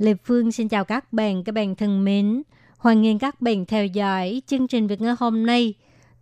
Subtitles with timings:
[0.00, 2.42] Lê Phương xin chào các bạn, các bạn thân mến.
[2.78, 5.74] Hoan nghênh các bạn theo dõi chương trình Việt ngữ hôm nay,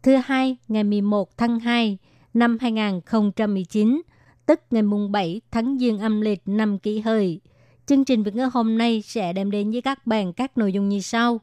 [0.02, 1.98] thứ hai ngày 11 tháng 2
[2.34, 4.02] năm 2019,
[4.46, 7.41] tức ngày mùng 7 tháng Giêng âm lịch năm kỷ hợi.
[7.86, 10.88] Chương trình Việt ngữ hôm nay sẽ đem đến với các bạn các nội dung
[10.88, 11.41] như sau.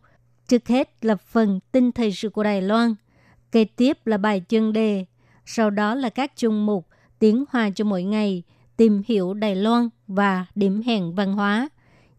[0.48, 2.96] Trước hết là phần tin thời sự của Đài Loan,
[3.52, 5.06] kế tiếp là bài chuyên đề,
[5.46, 6.88] sau đó là các chung mục
[7.20, 8.44] tiếng hoa cho mỗi ngày,
[8.78, 11.70] tìm hiểu Đài Loan và điểm hẹn văn hóa.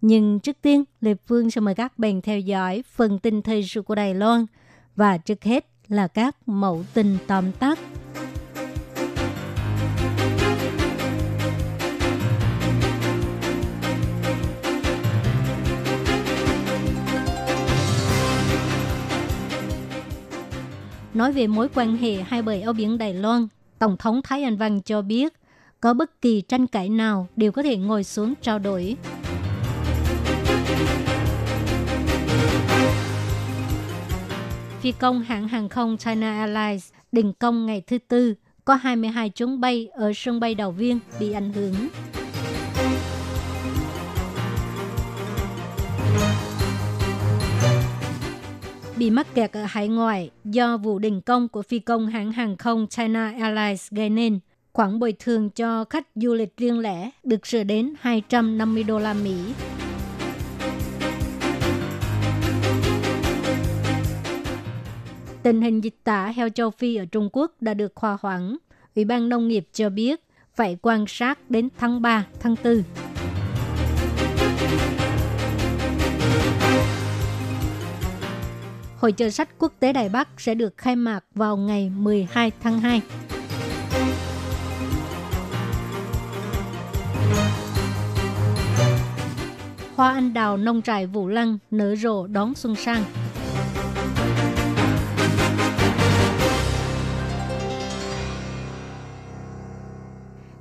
[0.00, 3.82] Nhưng trước tiên, Lê Phương sẽ mời các bạn theo dõi phần tin thời sự
[3.82, 4.46] của Đài Loan
[4.96, 7.78] và trước hết là các mẫu tin tóm tắt.
[21.14, 24.56] Nói về mối quan hệ hai bờ eo biển Đài Loan, Tổng thống Thái Anh
[24.56, 25.32] Văn cho biết
[25.80, 28.96] có bất kỳ tranh cãi nào đều có thể ngồi xuống trao đổi.
[34.86, 38.34] Phi công hãng hàng không China Airlines đình công ngày thứ Tư,
[38.64, 41.74] có 22 chuyến bay ở sân bay Đào Viên bị ảnh hưởng.
[48.96, 52.56] Bị mắc kẹt ở hải ngoại do vụ đình công của phi công hãng hàng
[52.56, 54.38] không China Airlines gây nên.
[54.72, 59.14] Khoản bồi thường cho khách du lịch riêng lẻ được sửa đến 250 đô la
[59.14, 59.36] Mỹ.
[65.46, 68.56] Tình hình dịch tả heo châu Phi ở Trung Quốc đã được khoa hoãn.
[68.94, 70.20] Ủy ban Nông nghiệp cho biết
[70.54, 72.82] phải quan sát đến tháng 3, tháng 4.
[78.96, 82.80] Hội chợ sách quốc tế Đài Bắc sẽ được khai mạc vào ngày 12 tháng
[82.80, 83.02] 2.
[89.96, 93.04] Hoa anh đào nông trại Vũ Lăng nở rộ đón xuân sang.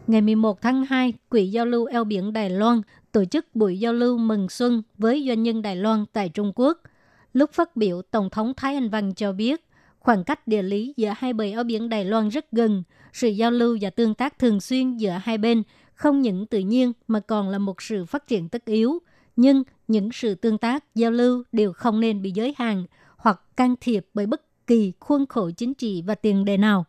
[0.07, 3.93] Ngày 11 tháng 2, Quỹ giao lưu eo biển Đài Loan tổ chức buổi giao
[3.93, 6.81] lưu mừng xuân với doanh nhân Đài Loan tại Trung Quốc.
[7.33, 9.65] Lúc phát biểu, Tổng thống Thái Anh Văn cho biết,
[9.99, 12.83] khoảng cách địa lý giữa hai bờ eo biển Đài Loan rất gần,
[13.13, 15.63] sự giao lưu và tương tác thường xuyên giữa hai bên
[15.93, 18.99] không những tự nhiên mà còn là một sự phát triển tất yếu.
[19.35, 22.85] Nhưng những sự tương tác, giao lưu đều không nên bị giới hạn
[23.17, 26.85] hoặc can thiệp bởi bất kỳ khuôn khổ chính trị và tiền đề nào.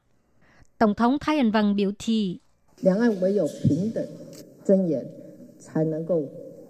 [0.79, 2.39] Tổng thống Thái Anh Văn biểu thị
[2.82, 4.06] 两岸唯有平等、
[4.66, 5.06] 尊严，
[5.60, 6.22] 才能够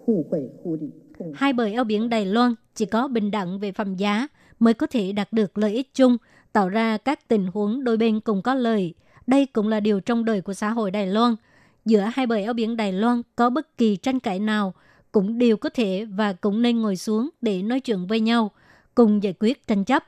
[0.05, 0.91] 互惠互利。
[1.33, 4.27] Hai bờ eo biển Đài Loan chỉ có bình đẳng về phẩm giá
[4.59, 6.17] mới có thể đạt được lợi ích chung,
[6.53, 8.93] tạo ra các tình huống đôi bên cùng có lợi.
[9.27, 11.35] Đây cũng là điều trong đời của xã hội Đài Loan.
[11.85, 14.73] Giữa hai bờ eo biển Đài Loan có bất kỳ tranh cãi nào
[15.11, 18.51] cũng đều có thể và cũng nên ngồi xuống để nói chuyện với nhau,
[18.95, 20.03] cùng giải quyết tranh chấp.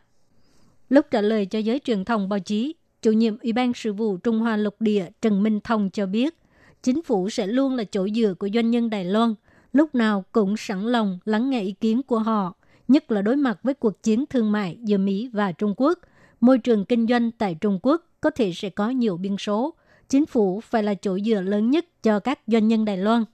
[0.89, 2.75] Lúc trả lời cho giới truyền thông báo chí,
[3.08, 6.38] chủ nhiệm Ủy ban sự vụ Trung Hoa lục địa Trần Minh Thông cho biết,
[6.82, 9.34] chính phủ sẽ luôn là chỗ dựa của doanh nhân Đài Loan,
[9.72, 12.54] lúc nào cũng sẵn lòng lắng nghe ý kiến của họ,
[12.88, 15.98] nhất là đối mặt với cuộc chiến thương mại giữa Mỹ và Trung Quốc.
[16.40, 19.74] Môi trường kinh doanh tại Trung Quốc có thể sẽ có nhiều biên số.
[20.08, 23.24] Chính phủ phải là chỗ dựa lớn nhất cho các doanh nhân Đài Loan.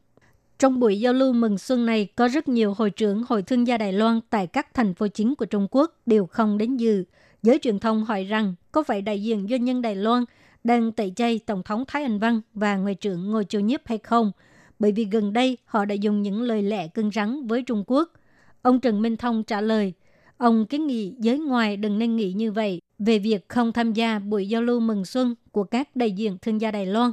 [0.59, 3.79] Trong buổi giao lưu mừng xuân này, có rất nhiều hội trưởng hội thương gia
[3.79, 7.05] Đài Loan tại các thành phố chính của Trung Quốc đều không đến dự.
[7.45, 10.25] Giới truyền thông hỏi rằng có phải đại diện doanh nhân Đài Loan
[10.65, 13.99] đang tẩy chay Tổng thống Thái Anh Văn và Ngoại trưởng Ngô Châu Nhiếp hay
[13.99, 14.33] không?
[14.79, 18.13] Bởi vì gần đây họ đã dùng những lời lẽ cứng rắn với Trung Quốc.
[18.63, 19.93] Ông Trần Minh Thông trả lời,
[20.37, 24.19] ông kiến nghị giới ngoài đừng nên nghĩ như vậy về việc không tham gia
[24.19, 27.13] buổi giao lưu mừng xuân của các đại diện thương gia Đài Loan.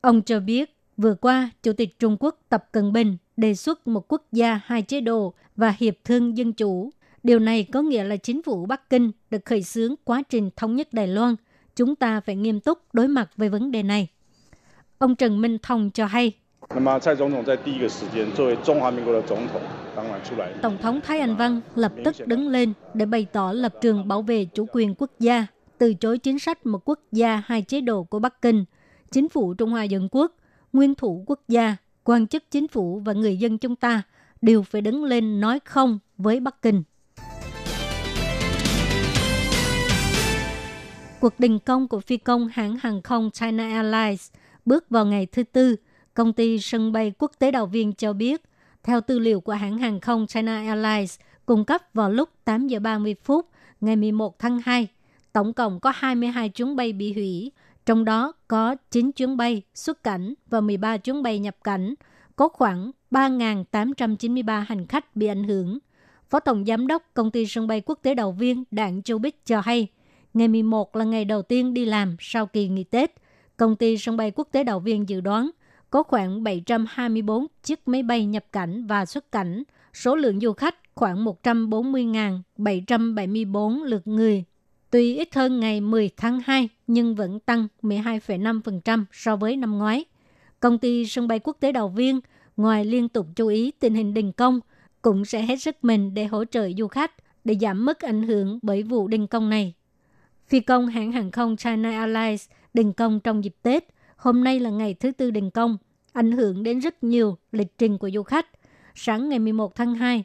[0.00, 4.12] Ông cho biết, vừa qua, Chủ tịch Trung Quốc Tập Cận Bình đề xuất một
[4.12, 6.90] quốc gia hai chế độ và hiệp thương dân chủ
[7.22, 10.76] Điều này có nghĩa là chính phủ Bắc Kinh được khởi xướng quá trình thống
[10.76, 11.36] nhất Đài Loan.
[11.76, 14.08] Chúng ta phải nghiêm túc đối mặt với vấn đề này.
[14.98, 16.32] Ông Trần Minh Thông cho hay.
[20.62, 24.22] Tổng thống Thái Anh Văn lập tức đứng lên để bày tỏ lập trường bảo
[24.22, 25.46] vệ chủ quyền quốc gia,
[25.78, 28.64] từ chối chính sách một quốc gia hai chế độ của Bắc Kinh,
[29.10, 30.36] chính phủ Trung Hoa Dân Quốc,
[30.72, 34.02] nguyên thủ quốc gia, quan chức chính phủ và người dân chúng ta
[34.42, 36.82] đều phải đứng lên nói không với Bắc Kinh.
[41.20, 44.30] Cuộc đình công của phi công hãng hàng không China Airlines
[44.64, 45.76] bước vào ngày thứ Tư,
[46.14, 48.42] công ty sân bay quốc tế Đào Viên cho biết,
[48.82, 52.78] theo tư liệu của hãng hàng không China Airlines cung cấp vào lúc 8 giờ
[52.80, 53.48] 30 phút
[53.80, 54.88] ngày 11 tháng 2,
[55.32, 57.52] tổng cộng có 22 chuyến bay bị hủy,
[57.86, 61.94] trong đó có 9 chuyến bay xuất cảnh và 13 chuyến bay nhập cảnh,
[62.36, 65.78] có khoảng 3.893 hành khách bị ảnh hưởng.
[66.30, 69.46] Phó Tổng Giám đốc Công ty Sân bay Quốc tế Đầu Viên Đảng Châu Bích
[69.46, 69.88] cho hay,
[70.34, 73.14] ngày 11 là ngày đầu tiên đi làm sau kỳ nghỉ Tết.
[73.56, 75.50] Công ty Sân bay Quốc tế Đào Viên dự đoán
[75.90, 79.62] có khoảng 724 chiếc máy bay nhập cảnh và xuất cảnh,
[79.92, 84.44] số lượng du khách khoảng 140.774 lượt người.
[84.90, 90.04] Tuy ít hơn ngày 10 tháng 2 nhưng vẫn tăng 12,5% so với năm ngoái.
[90.60, 92.20] Công ty sân bay quốc tế Đào Viên
[92.56, 94.60] ngoài liên tục chú ý tình hình đình công,
[95.02, 97.12] cũng sẽ hết sức mình để hỗ trợ du khách
[97.44, 99.74] để giảm mức ảnh hưởng bởi vụ đình công này.
[100.50, 103.84] Phi công hãng hàng không China Airlines đình công trong dịp Tết,
[104.16, 105.76] hôm nay là ngày thứ tư đình công,
[106.12, 108.46] ảnh hưởng đến rất nhiều lịch trình của du khách.
[108.94, 110.24] Sáng ngày 11 tháng 2,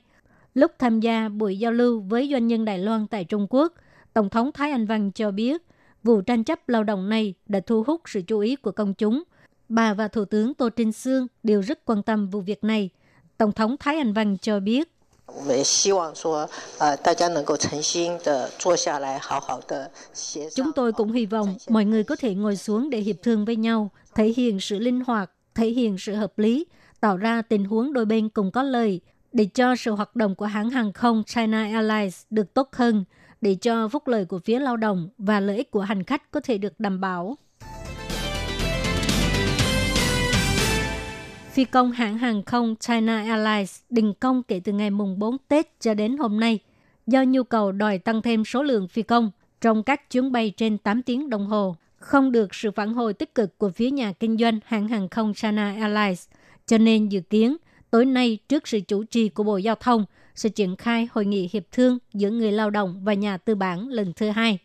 [0.54, 3.74] lúc tham gia buổi giao lưu với doanh nhân Đài Loan tại Trung Quốc,
[4.14, 5.62] Tổng thống Thái Anh Văn cho biết
[6.04, 9.24] vụ tranh chấp lao động này đã thu hút sự chú ý của công chúng–
[9.70, 12.90] Bà và Thủ tướng Tô Trinh Sương đều rất quan tâm vụ việc này.
[13.38, 14.92] Tổng thống Thái Anh Văn cho biết.
[20.56, 23.56] Chúng tôi cũng hy vọng mọi người có thể ngồi xuống để hiệp thương với
[23.56, 26.66] nhau, thể hiện sự linh hoạt, thể hiện sự hợp lý,
[27.00, 29.02] tạo ra tình huống đôi bên cùng có lợi,
[29.34, 33.06] để cho sự hoạt động của hãng hàng không China Airlines được tốt hơn,
[33.42, 36.40] để cho phúc lợi của phía lao động và lợi ích của hành khách có
[36.40, 37.38] thể được đảm bảo.
[41.56, 45.80] Phi công hãng hàng không China Airlines đình công kể từ ngày mùng 4 Tết
[45.80, 46.60] cho đến hôm nay
[47.08, 49.32] do nhu cầu đòi tăng thêm số lượng phi công
[49.62, 53.36] trong các chuyến bay trên 8 tiếng đồng hồ, không được sự phản hồi tích
[53.36, 56.28] cực của phía nhà kinh doanh hãng hàng không China Airlines.
[56.68, 57.58] Cho nên dự kiến
[57.92, 60.06] tối nay trước sự chủ trì của Bộ Giao thông
[60.36, 63.90] sẽ triển khai hội nghị hiệp thương giữa người lao động và nhà tư bản
[63.90, 64.58] lần thứ hai.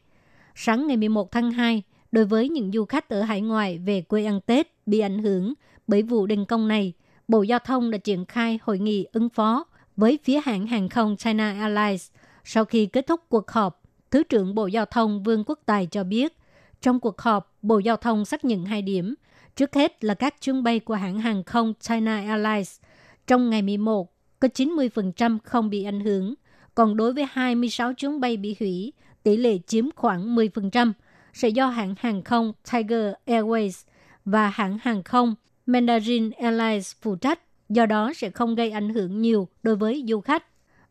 [0.54, 1.82] Sáng ngày 11 tháng 2,
[2.12, 5.54] đối với những du khách ở hải ngoại về quê ăn Tết bị ảnh hưởng
[5.90, 6.92] bởi vụ đình công này,
[7.28, 9.64] Bộ Giao thông đã triển khai hội nghị ứng phó
[9.96, 12.10] với phía hãng hàng không China Airlines.
[12.44, 16.04] Sau khi kết thúc cuộc họp, Thứ trưởng Bộ Giao thông Vương Quốc Tài cho
[16.04, 16.36] biết,
[16.80, 19.14] trong cuộc họp, Bộ Giao thông xác nhận hai điểm.
[19.56, 22.80] Trước hết là các chuyến bay của hãng hàng không China Airlines
[23.26, 26.34] trong ngày 11 có 90% không bị ảnh hưởng,
[26.74, 30.92] còn đối với 26 chuyến bay bị hủy, tỷ lệ chiếm khoảng 10%,
[31.32, 33.84] sẽ do hãng hàng không Tiger Airways
[34.24, 35.34] và hãng hàng không
[35.66, 40.20] Mandarin Airlines phụ trách, do đó sẽ không gây ảnh hưởng nhiều đối với du
[40.20, 40.44] khách.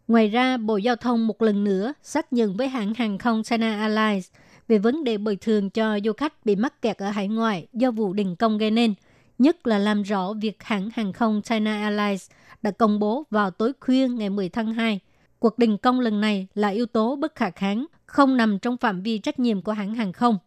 [0.07, 3.79] Ngoài ra, Bộ Giao thông một lần nữa xác nhận với hãng hàng không China
[3.79, 4.29] Airlines
[4.67, 7.91] về vấn đề bồi thường cho du khách bị mắc kẹt ở hải ngoại do
[7.91, 8.93] vụ đình công gây nên,
[9.37, 12.29] nhất là làm rõ việc hãng hàng không China Airlines
[12.61, 14.99] đã công bố vào tối khuya ngày 10 tháng 2.
[15.39, 19.01] Cuộc đình công lần này là yếu tố bất khả kháng, không nằm trong phạm
[19.01, 20.37] vi trách nhiệm của hãng hàng không.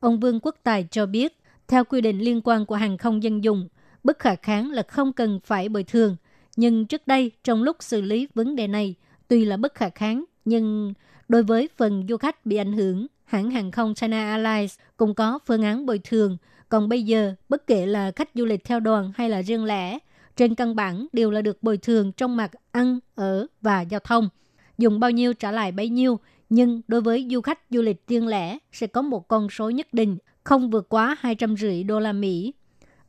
[0.00, 1.38] Ông Vương Quốc Tài cho biết,
[1.68, 3.68] theo quy định liên quan của hàng không dân dụng,
[4.04, 6.16] bất khả kháng là không cần phải bồi thường.
[6.56, 8.94] Nhưng trước đây, trong lúc xử lý vấn đề này,
[9.28, 10.94] tuy là bất khả kháng, nhưng
[11.28, 15.38] đối với phần du khách bị ảnh hưởng, hãng hàng không China Airlines cũng có
[15.46, 16.36] phương án bồi thường.
[16.68, 19.98] Còn bây giờ, bất kể là khách du lịch theo đoàn hay là riêng lẻ,
[20.36, 24.28] trên căn bản đều là được bồi thường trong mặt ăn, ở và giao thông.
[24.78, 26.18] Dùng bao nhiêu trả lại bấy nhiêu,
[26.48, 29.86] nhưng đối với du khách du lịch riêng lẻ sẽ có một con số nhất
[29.92, 32.52] định, không vượt quá 250 đô la Mỹ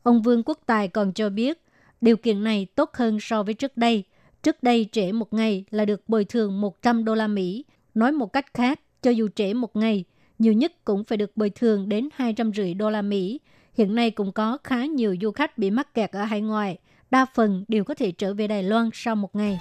[0.05, 1.61] Ông Vương Quốc Tài còn cho biết,
[2.01, 4.03] điều kiện này tốt hơn so với trước đây.
[4.43, 7.65] Trước đây trễ một ngày là được bồi thường 100 đô la Mỹ.
[7.93, 10.03] Nói một cách khác, cho dù trễ một ngày,
[10.39, 13.39] nhiều nhất cũng phải được bồi thường đến 250 đô la Mỹ.
[13.77, 16.77] Hiện nay cũng có khá nhiều du khách bị mắc kẹt ở hải ngoại.
[17.11, 19.59] Đa phần đều có thể trở về Đài Loan sau một ngày.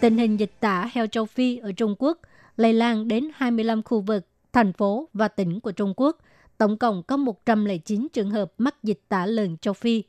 [0.00, 2.18] Tình hình dịch tả heo châu Phi ở Trung Quốc
[2.56, 6.18] lây lan đến 25 khu vực, thành phố và tỉnh của Trung Quốc–
[6.58, 10.02] tổng cộng có 109 trường hợp mắc dịch tả lợn châu Phi.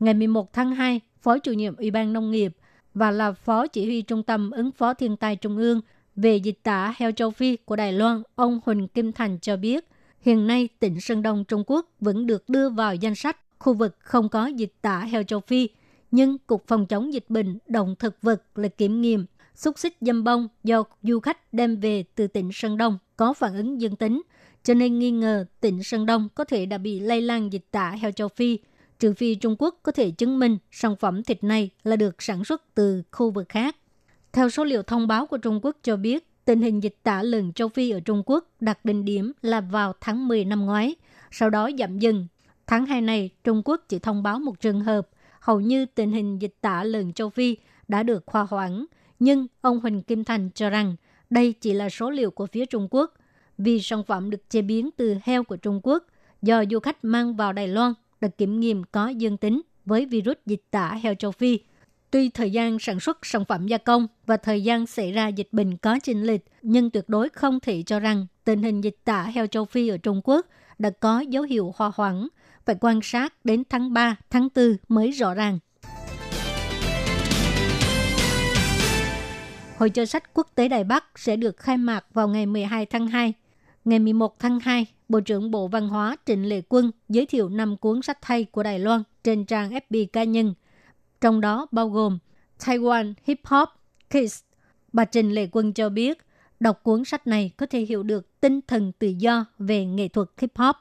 [0.00, 2.56] Ngày 11 tháng 2, Phó chủ nhiệm Ủy ban Nông nghiệp
[2.94, 5.80] và là Phó chỉ huy Trung tâm ứng phó thiên tai Trung ương
[6.16, 9.88] về dịch tả heo châu Phi của Đài Loan, ông Huỳnh Kim Thành cho biết,
[10.20, 13.96] hiện nay tỉnh Sơn Đông Trung Quốc vẫn được đưa vào danh sách khu vực
[13.98, 15.68] không có dịch tả heo châu Phi,
[16.10, 20.24] nhưng Cục Phòng chống dịch bệnh động thực vật là kiểm nghiệm xúc xích dâm
[20.24, 24.22] bông do du khách đem về từ tỉnh Sơn Đông có phản ứng dương tính–
[24.66, 27.90] cho nên nghi ngờ tỉnh Sơn Đông có thể đã bị lây lan dịch tả
[27.90, 28.58] heo châu Phi.
[28.98, 32.44] trừ phi Trung Quốc có thể chứng minh sản phẩm thịt này là được sản
[32.44, 33.76] xuất từ khu vực khác.
[34.32, 37.52] Theo số liệu thông báo của Trung Quốc cho biết, tình hình dịch tả lợn
[37.52, 40.94] châu Phi ở Trung Quốc đạt đỉnh điểm là vào tháng 10 năm ngoái,
[41.30, 42.26] sau đó giảm dần.
[42.66, 45.08] Tháng 2 này, Trung Quốc chỉ thông báo một trường hợp,
[45.40, 47.56] hầu như tình hình dịch tả lợn châu Phi
[47.88, 48.86] đã được khoa hoãn.
[49.18, 50.96] Nhưng ông Huỳnh Kim Thành cho rằng
[51.30, 53.14] đây chỉ là số liệu của phía Trung Quốc,
[53.58, 56.04] vì sản phẩm được chế biến từ heo của Trung Quốc
[56.42, 60.36] do du khách mang vào Đài Loan được kiểm nghiệm có dương tính với virus
[60.46, 61.58] dịch tả heo châu Phi–
[62.10, 65.48] Tuy thời gian sản xuất sản phẩm gia công và thời gian xảy ra dịch
[65.52, 69.22] bệnh có chênh lệch, nhưng tuyệt đối không thể cho rằng tình hình dịch tả
[69.22, 70.46] heo châu Phi ở Trung Quốc
[70.78, 72.28] đã có dấu hiệu hòa hoãn,
[72.64, 75.58] phải quan sát đến tháng 3, tháng 4 mới rõ ràng.
[79.78, 83.06] Hội trợ sách quốc tế Đài Bắc sẽ được khai mạc vào ngày 12 tháng
[83.06, 83.32] 2.
[83.84, 87.76] Ngày 11 tháng 2, Bộ trưởng Bộ Văn hóa Trịnh Lệ Quân giới thiệu 5
[87.76, 90.54] cuốn sách hay của Đài Loan trên trang FB cá nhân–
[91.20, 92.18] trong đó bao gồm
[92.58, 93.68] Taiwan Hip Hop
[94.10, 94.42] Kids.
[94.92, 96.18] Bà Trịnh Lệ Quân cho biết,
[96.60, 100.28] đọc cuốn sách này có thể hiểu được tinh thần tự do về nghệ thuật
[100.38, 100.76] hip hop.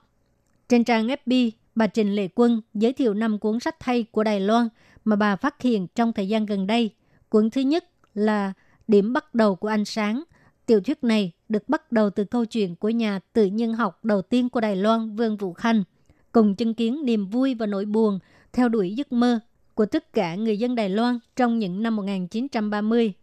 [0.69, 4.39] Trên trang FB, bà Trịnh Lệ Quân giới thiệu 5 cuốn sách hay của Đài
[4.39, 4.69] Loan
[5.05, 6.89] mà bà phát hiện trong thời gian gần đây.
[7.29, 8.53] Cuốn thứ nhất là
[8.87, 10.23] Điểm bắt đầu của ánh sáng.
[10.65, 14.21] Tiểu thuyết này được bắt đầu từ câu chuyện của nhà tự nhân học đầu
[14.21, 15.83] tiên của Đài Loan Vương Vũ Khanh,
[16.31, 18.19] cùng chứng kiến niềm vui và nỗi buồn
[18.53, 19.39] theo đuổi giấc mơ
[19.73, 23.13] của tất cả người dân Đài Loan trong những năm 1930.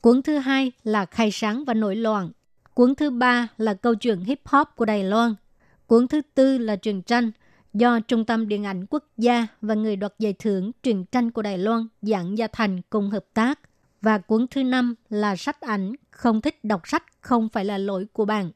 [0.00, 2.30] Cuốn thứ hai là Khai sáng và nổi loạn.
[2.74, 5.34] Cuốn thứ ba là câu chuyện hip hop của Đài Loan.
[5.86, 7.30] Cuốn thứ tư là truyền tranh
[7.74, 11.42] do Trung tâm Điện ảnh Quốc gia và người đoạt giải thưởng truyền tranh của
[11.42, 13.60] Đài Loan Giảng Gia Thành cùng hợp tác.
[14.02, 18.06] Và cuốn thứ năm là sách ảnh Không thích đọc sách không phải là lỗi
[18.12, 18.50] của bạn.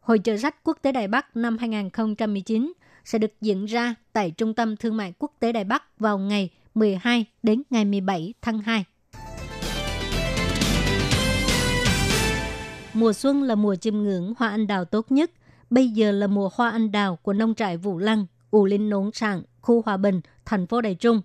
[0.00, 2.72] Hội trợ sách quốc tế Đài Bắc năm 2019
[3.04, 6.50] sẽ được diễn ra tại Trung tâm Thương mại Quốc tế Đài Bắc vào ngày
[6.74, 8.84] 12 đến ngày 17 tháng 2.
[12.94, 15.30] Mùa xuân là mùa chiêm ngưỡng hoa anh đào tốt nhất.
[15.70, 19.10] Bây giờ là mùa hoa anh đào của nông trại Vũ Lăng, ủ Linh Nốn
[19.12, 21.22] Sản, khu Hòa Bình, thành phố Đài Trung.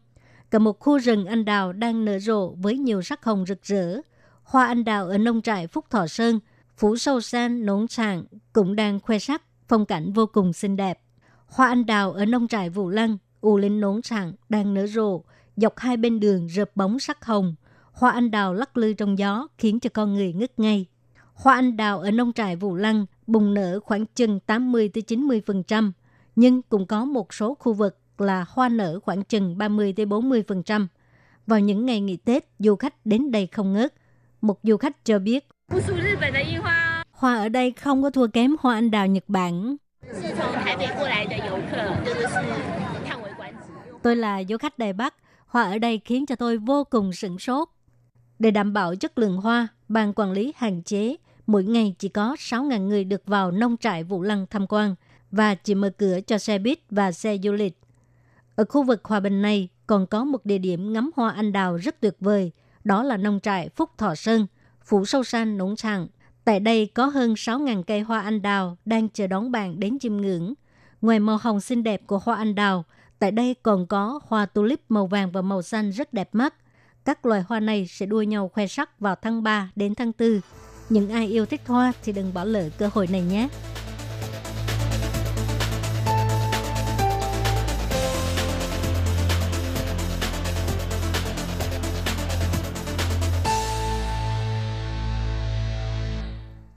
[0.51, 4.01] Cả một khu rừng anh đào đang nở rộ với nhiều sắc hồng rực rỡ.
[4.43, 6.39] Hoa anh đào ở nông trại Phúc Thọ Sơn,
[6.77, 10.99] Phủ Sâu San, Nốn Sản cũng đang khoe sắc, phong cảnh vô cùng xinh đẹp.
[11.47, 15.21] Hoa anh đào ở nông trại Vũ Lăng, u Linh Nốn Sản đang nở rộ,
[15.55, 17.55] dọc hai bên đường rợp bóng sắc hồng.
[17.91, 20.85] Hoa anh đào lắc lư trong gió khiến cho con người ngất ngay.
[21.33, 25.91] Hoa anh đào ở nông trại Vũ Lăng bùng nở khoảng chừng 80-90%,
[26.35, 30.87] nhưng cũng có một số khu vực là hoa nở khoảng chừng 30-40%.
[31.47, 33.93] Vào những ngày nghỉ Tết, du khách đến đây không ngớt.
[34.41, 35.47] Một du khách cho biết,
[37.11, 39.75] hoa ở đây không có thua kém hoa anh đào Nhật Bản.
[44.01, 47.39] Tôi là du khách Đài Bắc, hoa ở đây khiến cho tôi vô cùng sửng
[47.39, 47.69] sốt.
[48.39, 51.15] Để đảm bảo chất lượng hoa, ban quản lý hạn chế
[51.47, 54.95] mỗi ngày chỉ có 6.000 người được vào nông trại Vũ Lăng tham quan
[55.31, 57.77] và chỉ mở cửa cho xe buýt và xe du lịch.
[58.59, 61.77] Ở khu vực Hòa Bình này còn có một địa điểm ngắm hoa anh đào
[61.77, 62.51] rất tuyệt vời,
[62.83, 64.47] đó là nông trại Phúc Thọ Sơn,
[64.85, 66.07] phủ sâu san nông tràng
[66.45, 70.17] Tại đây có hơn 6.000 cây hoa anh đào đang chờ đón bạn đến chiêm
[70.17, 70.53] ngưỡng.
[71.01, 72.85] Ngoài màu hồng xinh đẹp của hoa anh đào,
[73.19, 76.53] Tại đây còn có hoa tulip màu vàng và màu xanh rất đẹp mắt.
[77.05, 80.41] Các loài hoa này sẽ đua nhau khoe sắc vào tháng 3 đến tháng 4.
[80.89, 83.47] Những ai yêu thích hoa thì đừng bỏ lỡ cơ hội này nhé.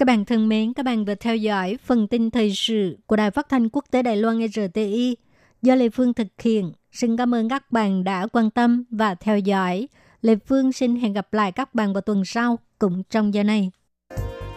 [0.03, 3.31] Các bạn thân mến, các bạn vừa theo dõi phần tin thời sự của Đài
[3.31, 5.17] Phát thanh Quốc tế Đài Loan RTI
[5.63, 6.73] do Lê Phương thực hiện.
[6.93, 9.89] Xin cảm ơn các bạn đã quan tâm và theo dõi.
[10.23, 13.71] Lê Phương xin hẹn gặp lại các bạn vào tuần sau cũng trong giờ này.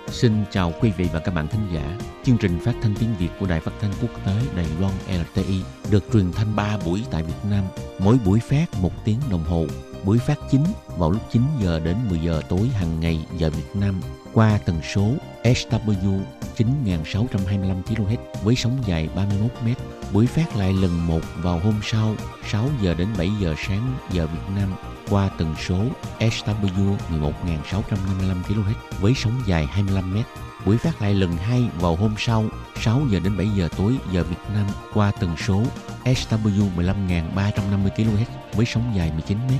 [0.07, 1.97] Xin chào quý vị và các bạn thính giả.
[2.23, 5.61] Chương trình phát thanh tiếng Việt của Đài Phát thanh Quốc tế Đài Loan LTI
[5.91, 7.63] được truyền thanh 3 buổi tại Việt Nam,
[7.99, 9.65] mỗi buổi phát 1 tiếng đồng hồ.
[10.05, 10.63] Buổi phát chính
[10.97, 13.95] vào lúc 9 giờ đến 10 giờ tối hàng ngày giờ Việt Nam
[14.35, 15.11] qua tần số
[15.43, 16.19] SW
[16.55, 19.67] 9625 kHz với sóng dài 31 m.
[20.13, 22.15] Buổi phát lại lần một vào hôm sau
[22.51, 24.73] 6 giờ đến 7 giờ sáng giờ Việt Nam
[25.09, 25.77] qua tần số
[26.19, 30.17] SW 11655 kHz với sóng dài 25 m.
[30.65, 32.45] Buổi phát lại lần 2 vào hôm sau
[32.81, 35.63] 6 giờ đến 7 giờ tối giờ Việt Nam qua tần số
[36.05, 39.51] SW 15350 kHz với sóng dài 19 m.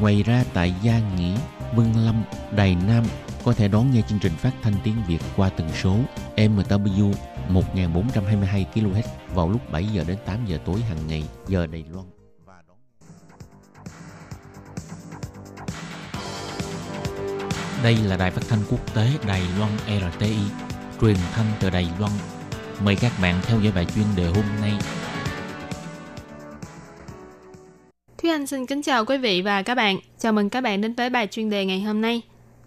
[0.00, 1.36] Ngoài ra tại Gia Nghĩa,
[1.74, 2.22] Vân Lâm,
[2.56, 3.04] Đài Nam
[3.44, 5.96] có thể đón nghe chương trình phát thanh tiếng Việt qua tần số
[6.36, 7.12] MW
[7.48, 9.02] 1422 kHz
[9.34, 12.06] vào lúc 7 giờ đến 8 giờ tối hàng ngày giờ Đài Loan.
[17.82, 20.36] Đây là đài phát thanh quốc tế Đài Loan RTI,
[21.00, 22.12] truyền thanh từ Đài Loan.
[22.84, 24.72] Mời các bạn theo dõi bài chuyên đề hôm nay.
[28.18, 29.98] Thúy Anh xin kính chào quý vị và các bạn.
[30.18, 32.22] Chào mừng các bạn đến với bài chuyên đề ngày hôm nay.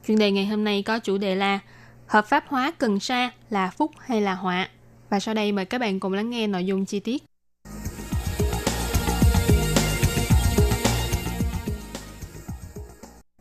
[0.07, 1.59] Chuyên đề ngày hôm nay có chủ đề là
[2.07, 4.69] Hợp pháp hóa cần sa là phúc hay là họa?
[5.09, 7.23] Và sau đây mời các bạn cùng lắng nghe nội dung chi tiết.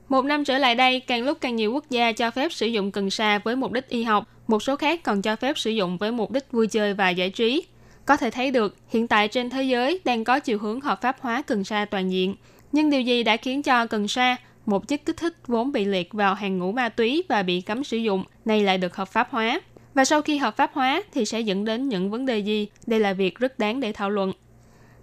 [0.08, 2.90] Một năm trở lại đây, càng lúc càng nhiều quốc gia cho phép sử dụng
[2.90, 5.98] cần sa với mục đích y học, một số khác còn cho phép sử dụng
[5.98, 7.66] với mục đích vui chơi và giải trí.
[8.06, 11.16] Có thể thấy được, hiện tại trên thế giới đang có chiều hướng hợp pháp
[11.20, 12.34] hóa cần sa toàn diện.
[12.72, 16.12] Nhưng điều gì đã khiến cho cần sa, một chất kích thích vốn bị liệt
[16.12, 19.30] vào hàng ngũ ma túy và bị cấm sử dụng, nay lại được hợp pháp
[19.30, 19.60] hóa?
[19.94, 22.68] Và sau khi hợp pháp hóa thì sẽ dẫn đến những vấn đề gì?
[22.86, 24.32] Đây là việc rất đáng để thảo luận.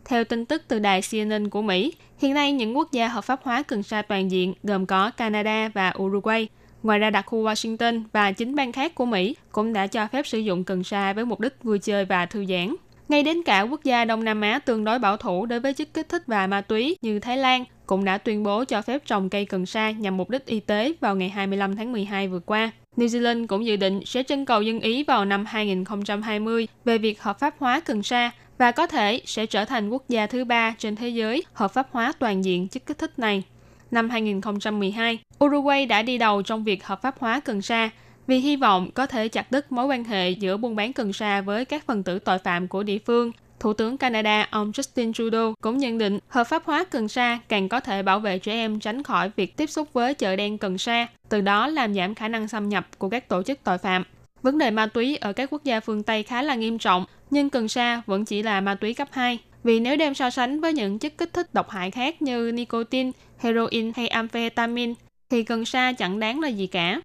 [0.05, 3.39] Theo tin tức từ đài CNN của Mỹ, hiện nay những quốc gia hợp pháp
[3.43, 6.47] hóa cần sa toàn diện gồm có Canada và Uruguay.
[6.83, 10.27] Ngoài ra đặc khu Washington và chính bang khác của Mỹ cũng đã cho phép
[10.27, 12.75] sử dụng cần sa với mục đích vui chơi và thư giãn.
[13.09, 15.93] Ngay đến cả quốc gia Đông Nam Á tương đối bảo thủ đối với chất
[15.93, 19.29] kích thích và ma túy như Thái Lan cũng đã tuyên bố cho phép trồng
[19.29, 22.71] cây cần sa nhằm mục đích y tế vào ngày 25 tháng 12 vừa qua.
[22.97, 27.21] New Zealand cũng dự định sẽ trưng cầu dân Ý vào năm 2020 về việc
[27.21, 30.75] hợp pháp hóa cần sa và có thể sẽ trở thành quốc gia thứ ba
[30.77, 33.43] trên thế giới hợp pháp hóa toàn diện chất kích thích này.
[33.91, 37.89] Năm 2012, Uruguay đã đi đầu trong việc hợp pháp hóa cần sa
[38.27, 41.41] vì hy vọng có thể chặt đứt mối quan hệ giữa buôn bán cần sa
[41.41, 43.31] với các phần tử tội phạm của địa phương.
[43.59, 47.69] Thủ tướng Canada ông Justin Trudeau cũng nhận định hợp pháp hóa cần sa càng
[47.69, 50.77] có thể bảo vệ trẻ em tránh khỏi việc tiếp xúc với chợ đen cần
[50.77, 54.03] sa, từ đó làm giảm khả năng xâm nhập của các tổ chức tội phạm.
[54.41, 57.49] Vấn đề ma túy ở các quốc gia phương Tây khá là nghiêm trọng, nhưng
[57.49, 59.39] cần sa vẫn chỉ là ma túy cấp 2.
[59.63, 63.11] Vì nếu đem so sánh với những chất kích thích độc hại khác như nicotine,
[63.37, 64.93] heroin hay amphetamine,
[65.29, 67.01] thì cần sa chẳng đáng là gì cả.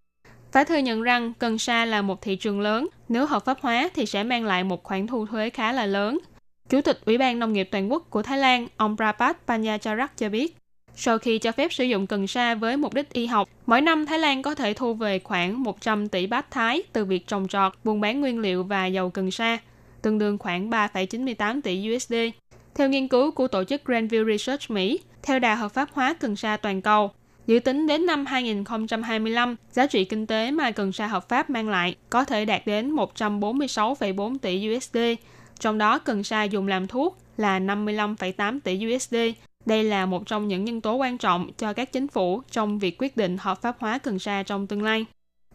[0.52, 3.88] Phải thừa nhận rằng cần sa là một thị trường lớn, nếu hợp pháp hóa
[3.94, 6.18] thì sẽ mang lại một khoản thu thuế khá là lớn.
[6.68, 10.28] Chủ tịch Ủy ban Nông nghiệp Toàn quốc của Thái Lan, ông Prapat Panyacharak cho
[10.28, 10.56] biết,
[10.96, 14.06] sau khi cho phép sử dụng cần sa với mục đích y học, mỗi năm
[14.06, 17.72] Thái Lan có thể thu về khoảng 100 tỷ bát Thái từ việc trồng trọt,
[17.84, 19.58] buôn bán nguyên liệu và dầu cần sa,
[20.02, 22.14] tương đương khoảng 3,98 tỷ USD.
[22.74, 26.36] Theo nghiên cứu của tổ chức Grandview Research Mỹ, theo đà hợp pháp hóa cần
[26.36, 27.10] sa toàn cầu,
[27.46, 31.68] dự tính đến năm 2025, giá trị kinh tế mà cần sa hợp pháp mang
[31.68, 34.98] lại có thể đạt đến 146,4 tỷ USD,
[35.60, 39.16] trong đó cần sa dùng làm thuốc là 55,8 tỷ USD.
[39.66, 42.96] Đây là một trong những nhân tố quan trọng cho các chính phủ trong việc
[42.98, 45.06] quyết định hợp pháp hóa cần sa trong tương lai.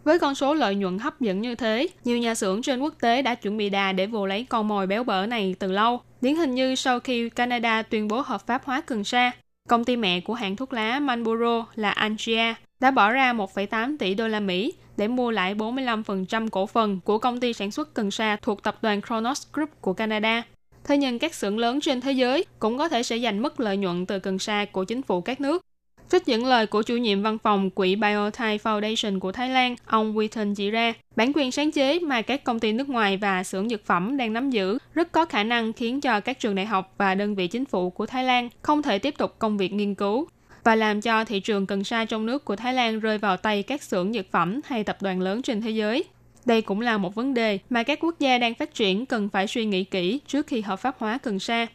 [0.04, 3.22] Với con số lợi nhuận hấp dẫn như thế, nhiều nhà xưởng trên quốc tế
[3.22, 6.02] đã chuẩn bị đà để vồ lấy con mồi béo bở này từ lâu.
[6.22, 9.32] Điển hình như sau khi Canada tuyên bố hợp pháp hóa cần sa,
[9.68, 14.14] công ty mẹ của hãng thuốc lá Marlboro là Angia đã bỏ ra 1,8 tỷ
[14.14, 18.12] đô la Mỹ để mua lại 45% cổ phần của công ty sản xuất cần
[18.12, 20.44] sa thuộc tập đoàn Kronos Group của Canada.
[20.84, 23.78] Thế nhưng các xưởng lớn trên thế giới cũng có thể sẽ giành mất lợi
[23.78, 25.62] nhuận từ cần sa của chính phủ các nước.
[26.12, 30.16] Trích những lời của chủ nhiệm văn phòng quỹ Biothai Foundation của Thái Lan, ông
[30.16, 33.70] Witten chỉ ra, bản quyền sáng chế mà các công ty nước ngoài và xưởng
[33.70, 36.94] dược phẩm đang nắm giữ rất có khả năng khiến cho các trường đại học
[36.98, 39.96] và đơn vị chính phủ của Thái Lan không thể tiếp tục công việc nghiên
[39.96, 40.28] cứu
[40.64, 43.64] và làm cho thị trường cần sa trong nước của Thái Lan rơi vào tay
[43.64, 46.04] các xưởng dược phẩm hay tập đoàn lớn trên thế giới.
[46.46, 49.48] Đây cũng là một vấn đề mà các quốc gia đang phát triển cần phải
[49.48, 51.68] suy nghĩ kỹ trước khi hợp pháp hóa cần sa.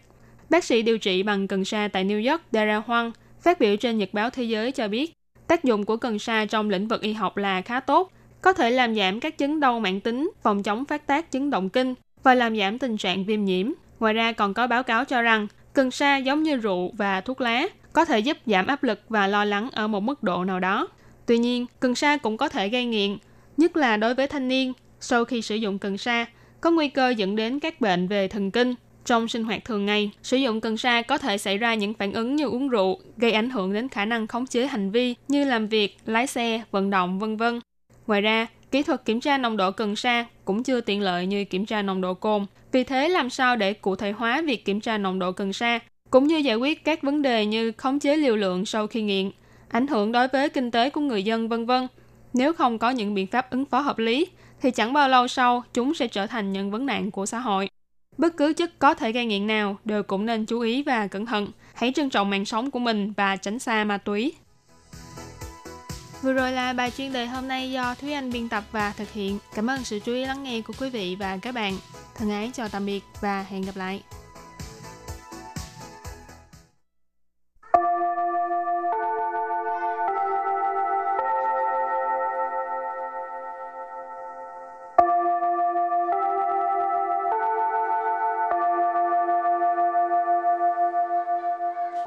[0.51, 3.99] Bác sĩ điều trị bằng cần sa tại New York, Dara Huang, phát biểu trên
[3.99, 5.13] Nhật báo Thế giới cho biết,
[5.47, 8.71] tác dụng của cần sa trong lĩnh vực y học là khá tốt, có thể
[8.71, 12.35] làm giảm các chứng đau mãn tính, phòng chống phát tác chứng động kinh và
[12.35, 13.71] làm giảm tình trạng viêm nhiễm.
[14.01, 17.41] Ngoài ra còn có báo cáo cho rằng cần sa giống như rượu và thuốc
[17.41, 20.61] lá, có thể giúp giảm áp lực và lo lắng ở một mức độ nào
[20.61, 20.89] đó.
[21.27, 23.17] Tuy nhiên, cần sa cũng có thể gây nghiện,
[23.57, 24.73] nhất là đối với thanh niên.
[25.01, 26.27] Sau khi sử dụng cần sa,
[26.61, 28.75] có nguy cơ dẫn đến các bệnh về thần kinh.
[29.05, 32.13] Trong sinh hoạt thường ngày, sử dụng cần sa có thể xảy ra những phản
[32.13, 35.45] ứng như uống rượu, gây ảnh hưởng đến khả năng khống chế hành vi như
[35.45, 37.61] làm việc, lái xe, vận động, vân vân.
[38.07, 41.45] Ngoài ra, kỹ thuật kiểm tra nồng độ cần sa cũng chưa tiện lợi như
[41.45, 42.47] kiểm tra nồng độ cồn.
[42.73, 45.81] Vì thế, làm sao để cụ thể hóa việc kiểm tra nồng độ cần sa
[46.15, 49.31] cũng như giải quyết các vấn đề như khống chế liều lượng sau khi nghiện,
[49.69, 51.87] ảnh hưởng đối với kinh tế của người dân vân vân.
[52.33, 54.27] Nếu không có những biện pháp ứng phó hợp lý,
[54.61, 57.69] thì chẳng bao lâu sau chúng sẽ trở thành những vấn nạn của xã hội.
[58.19, 61.27] Bất cứ chất có thể gây nghiện nào đều cũng nên chú ý và cẩn
[61.27, 61.49] thận.
[61.75, 64.33] Hãy trân trọng mạng sống của mình và tránh xa ma túy.
[66.23, 69.13] Vừa rồi là bài chuyên đề hôm nay do Thúy Anh biên tập và thực
[69.13, 69.39] hiện.
[69.55, 71.75] Cảm ơn sự chú ý lắng nghe của quý vị và các bạn.
[72.15, 74.03] Thân ái chào tạm biệt và hẹn gặp lại.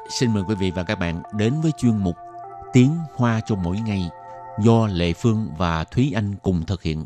[0.08, 2.16] Xin mời quý vị và các bạn đến với chuyên mục
[2.72, 4.10] Tiếng Hoa cho mỗi ngày
[4.62, 7.04] do Lệ Phương và Thúy Anh cùng thực hiện.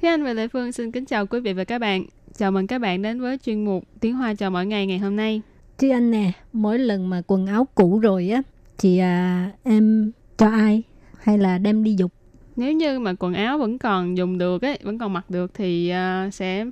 [0.00, 2.04] Thúy Anh và Lệ Phương xin kính chào quý vị và các bạn.
[2.34, 5.16] Chào mừng các bạn đến với chuyên mục Tiếng Hoa cho mỗi ngày ngày hôm
[5.16, 5.42] nay.
[5.78, 8.42] Thúy Anh nè, mỗi lần mà quần áo cũ rồi á,
[8.78, 10.82] thì à, em cho ai
[11.18, 12.12] hay là đem đi dục?
[12.58, 15.92] Nếu như mà quần áo vẫn còn dùng được ấy, vẫn còn mặc được thì
[16.26, 16.64] uh, sẽ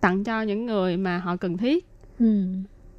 [0.00, 1.86] tặng cho những người mà họ cần thiết.
[2.18, 2.44] Ừ.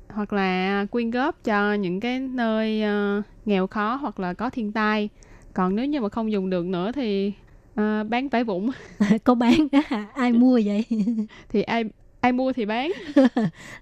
[0.10, 2.84] Hoặc là quyên góp cho những cái nơi
[3.20, 5.10] uh, nghèo khó hoặc là có thiên tai.
[5.54, 7.34] Còn nếu như mà không dùng được nữa thì
[7.72, 8.70] uh, bán vải vụn.
[9.24, 10.08] Có bán đó hả?
[10.14, 10.86] Ai mua vậy?
[11.50, 11.84] thì ai
[12.22, 12.92] ai mua thì bán.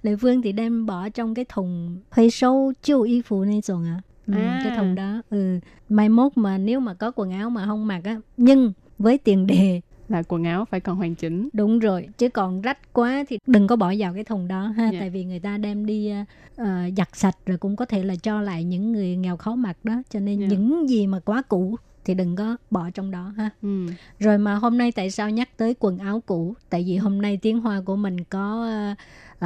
[0.01, 3.87] Lệ Phương thì đem bỏ trong cái thùng hồi sâu chiêu y phụ này rồi
[3.87, 4.01] à.
[4.33, 4.61] Ừ, À.
[4.63, 5.59] cái thùng đó ừ.
[5.89, 9.47] mai mốt mà nếu mà có quần áo mà không mặc á nhưng với tiền
[9.47, 11.49] đề Là quần áo phải còn hoàn chỉnh.
[11.53, 14.89] đúng rồi chứ còn rách quá thì đừng có bỏ vào cái thùng đó ha
[14.93, 14.99] Dạ.
[14.99, 16.13] tại vì người ta đem đi
[16.61, 19.77] uh, giặt sạch rồi cũng có thể là cho lại những người nghèo khó mặc
[19.83, 20.47] đó cho nên Dạ.
[20.47, 23.85] những gì mà quá cũ thì đừng có bỏ trong đó ha Ừ.
[24.19, 27.39] rồi mà hôm nay tại sao nhắc tới quần áo cũ tại vì hôm nay
[27.41, 28.97] tiếng hoa của mình có uh,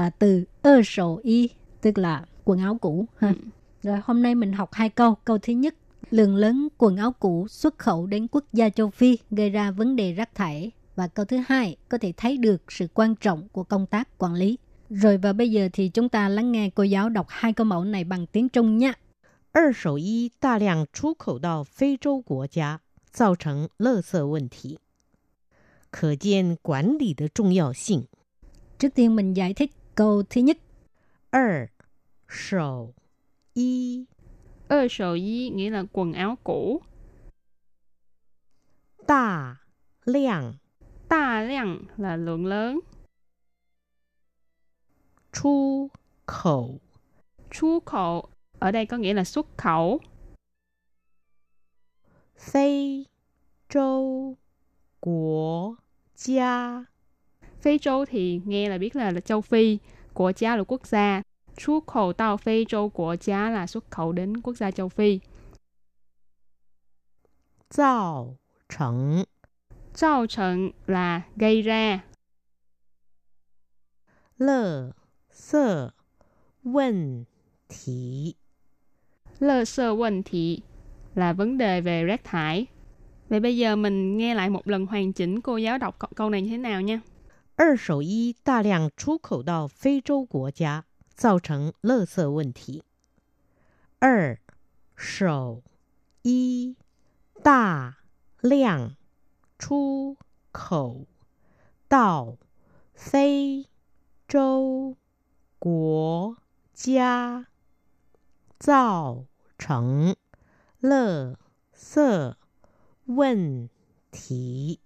[0.08, 1.50] uh, từ ơ sổ y
[1.82, 3.34] tức là quần áo cũ ha Ừ.
[3.83, 5.15] rồi hôm nay mình học hai câu.
[5.25, 5.75] Câu thứ nhất,
[6.11, 9.97] lượng lớn quần áo cũ xuất khẩu đến quốc gia châu Phi gây ra vấn
[9.97, 10.71] đề rác thải.
[10.97, 14.35] Và câu thứ hai, có thể thấy được sự quan trọng của công tác quản
[14.35, 14.59] lý.
[14.91, 17.85] Rồi và bây giờ thì chúng ta lắng nghe cô giáo đọc hai câu mẫu
[17.85, 18.93] này bằng tiếng Trung nhé.
[19.53, 24.79] 二手衣大量出口到非洲国家，造成垃圾问题，
[25.91, 28.07] 可见管理的重要性。
[28.79, 30.59] Trước tiên mình giải thích câu thứ nhất.
[31.31, 31.71] 二
[32.29, 32.95] 手
[33.54, 34.06] y.
[34.68, 36.82] Ơ sầu y nghĩa là quần áo cũ.
[39.08, 39.56] Tà
[40.06, 40.54] lượng.
[41.10, 42.80] Tà lượng là lượng lớn.
[45.32, 45.88] Chu
[46.26, 46.80] khẩu.
[47.52, 50.00] Chu khẩu ở đây có nghĩa là xuất khẩu.
[52.38, 53.06] Phi
[53.70, 54.38] châu
[55.00, 55.76] quốc
[56.16, 56.86] gia.
[57.62, 59.78] Phi châu thì nghe là biết là, là châu Phi,
[60.14, 61.22] của gia là quốc gia.
[61.57, 65.21] Chu khẩu tao Phi châu của gia là xuất khẩu đến quốc gia châu Phi.
[67.71, 68.37] 造
[68.69, 69.25] 成
[69.95, 72.01] Zhao trần là gây ra.
[74.39, 74.93] 垃
[75.33, 75.91] 圾
[76.63, 77.27] 问
[77.69, 78.37] 题。
[79.41, 80.63] Lơ sơ vấn thị
[81.15, 82.67] là vấn đề về rác thải.
[83.29, 86.31] Vậy bây giờ mình nghe lại một lần hoàn chỉnh cô giáo đọc câu- câu
[86.31, 87.01] này như thế nào nha.
[87.57, 90.85] 二手衣大量出口到非洲国家，
[91.24, 92.84] 造成垃圾问题。
[94.00, 94.38] 二
[94.94, 95.64] 手
[96.22, 96.76] 衣
[97.42, 98.00] 大
[98.42, 98.98] 量
[99.58, 100.18] 出
[100.52, 101.08] 口
[101.88, 102.38] 到
[102.94, 103.70] 非
[104.28, 104.98] 洲
[105.60, 106.36] 国
[106.74, 107.48] 家，
[108.60, 109.26] 造
[109.58, 110.18] 成
[110.82, 111.38] 垃
[111.74, 112.36] 圾
[113.06, 113.70] 问
[114.12, 114.83] 题。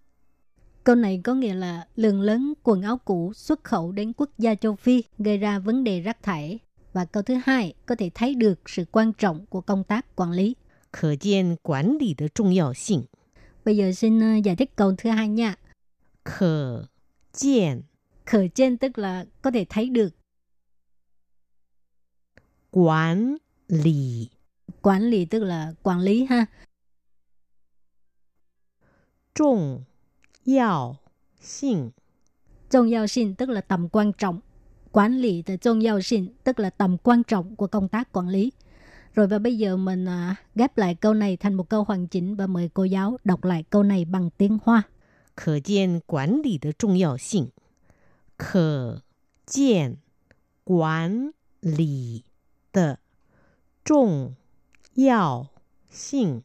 [0.86, 4.54] Câu này có nghĩa là lượng lớn quần áo cũ xuất khẩu đến quốc gia
[4.54, 6.58] châu Phi gây ra vấn đề rác thải.
[6.92, 10.30] Và câu thứ hai, có thể thấy được sự quan trọng của công tác quản
[10.30, 10.56] lý.
[10.92, 13.08] 可见管理的重要性。
[13.64, 15.56] Bây giờ xin ờ, giải thích câu thứ hai nha.
[16.24, 16.88] 可
[17.32, 17.82] 见
[18.24, 20.10] Khởi trên tức là có thể thấy được.
[22.70, 24.30] 管理
[24.82, 26.46] Quản lý tức là quản lý ha.
[29.34, 29.84] 重
[30.55, 30.97] Yào
[31.41, 31.89] Xin
[32.69, 34.39] Trọng yào xin tức là tầm quan trọng.
[34.91, 38.29] Quản lý từ trọng yào xin tức là tầm quan trọng của công tác quản
[38.29, 38.51] lý.
[39.13, 42.35] Rồi và bây giờ mình à, ghép lại câu này thành một câu hoàn chỉnh
[42.35, 44.83] và mời cô giáo đọc lại câu này bằng tiếng Hoa.
[45.35, 47.45] Khở kiến quản lý de trọng yào xin.
[48.37, 48.99] Khở
[49.53, 49.95] kiến
[50.65, 51.29] quản
[51.61, 52.23] lý
[52.73, 52.95] de
[53.85, 54.33] trọng
[54.95, 55.47] yào
[55.91, 56.39] xin.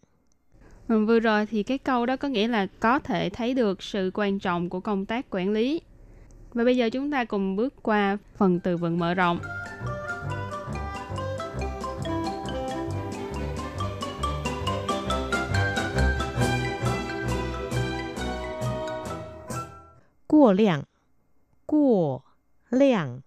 [0.89, 4.11] Ừ, vừa rồi thì cái câu đó có nghĩa là có thể thấy được sự
[4.15, 5.81] quan trọng của công tác quản lý.
[6.55, 9.41] Và bây giờ chúng ta cùng bước qua phần từ vựng mở rộng.
[20.27, 20.83] Quá lượng
[21.67, 22.19] quá
[22.71, 23.21] lượng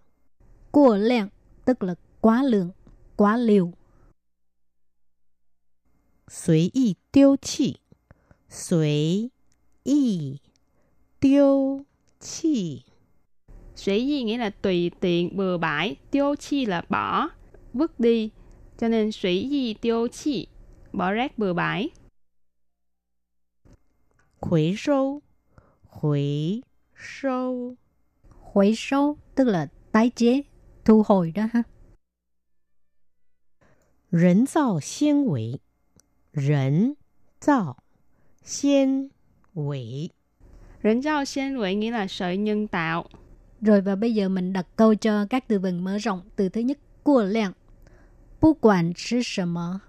[0.72, 1.30] quá lượng
[1.66, 2.72] tức là quá lượng,
[3.16, 3.72] quá liều.
[6.28, 7.81] Suy ý 丢弃，
[8.49, 9.31] 随
[9.85, 10.41] 意
[11.19, 11.85] 丢
[12.21, 12.85] 弃。
[13.77, 15.97] Sủy di nghĩa là tùy tiện, bừa bãi.
[16.11, 17.29] Tiêu chi là bỏ,
[17.73, 18.31] vứt đi.
[18.79, 20.49] Cho nên sủy di tiêu chi,
[20.93, 21.91] bỏ rác bừa bãi.
[24.41, 25.21] 回收，
[25.89, 26.63] Hủy
[26.97, 27.77] sâu
[28.53, 30.43] Hủy sâu tức là tái chế,
[30.85, 31.65] thu hồi đó ha.
[34.11, 35.61] 人造纤维，
[36.33, 36.97] 人
[37.45, 37.77] 造
[38.43, 39.11] 纤
[39.55, 40.11] 维
[40.83, 43.05] Rỉnh rau sen vị nghĩa là sợi nhân tạo.
[43.61, 46.23] Rồi và bây giờ mình đặt câu cho các từ vựng mở rộng.
[46.37, 47.53] Từ thứ nhất, qua lượng.
[48.41, 49.83] 不管吃什么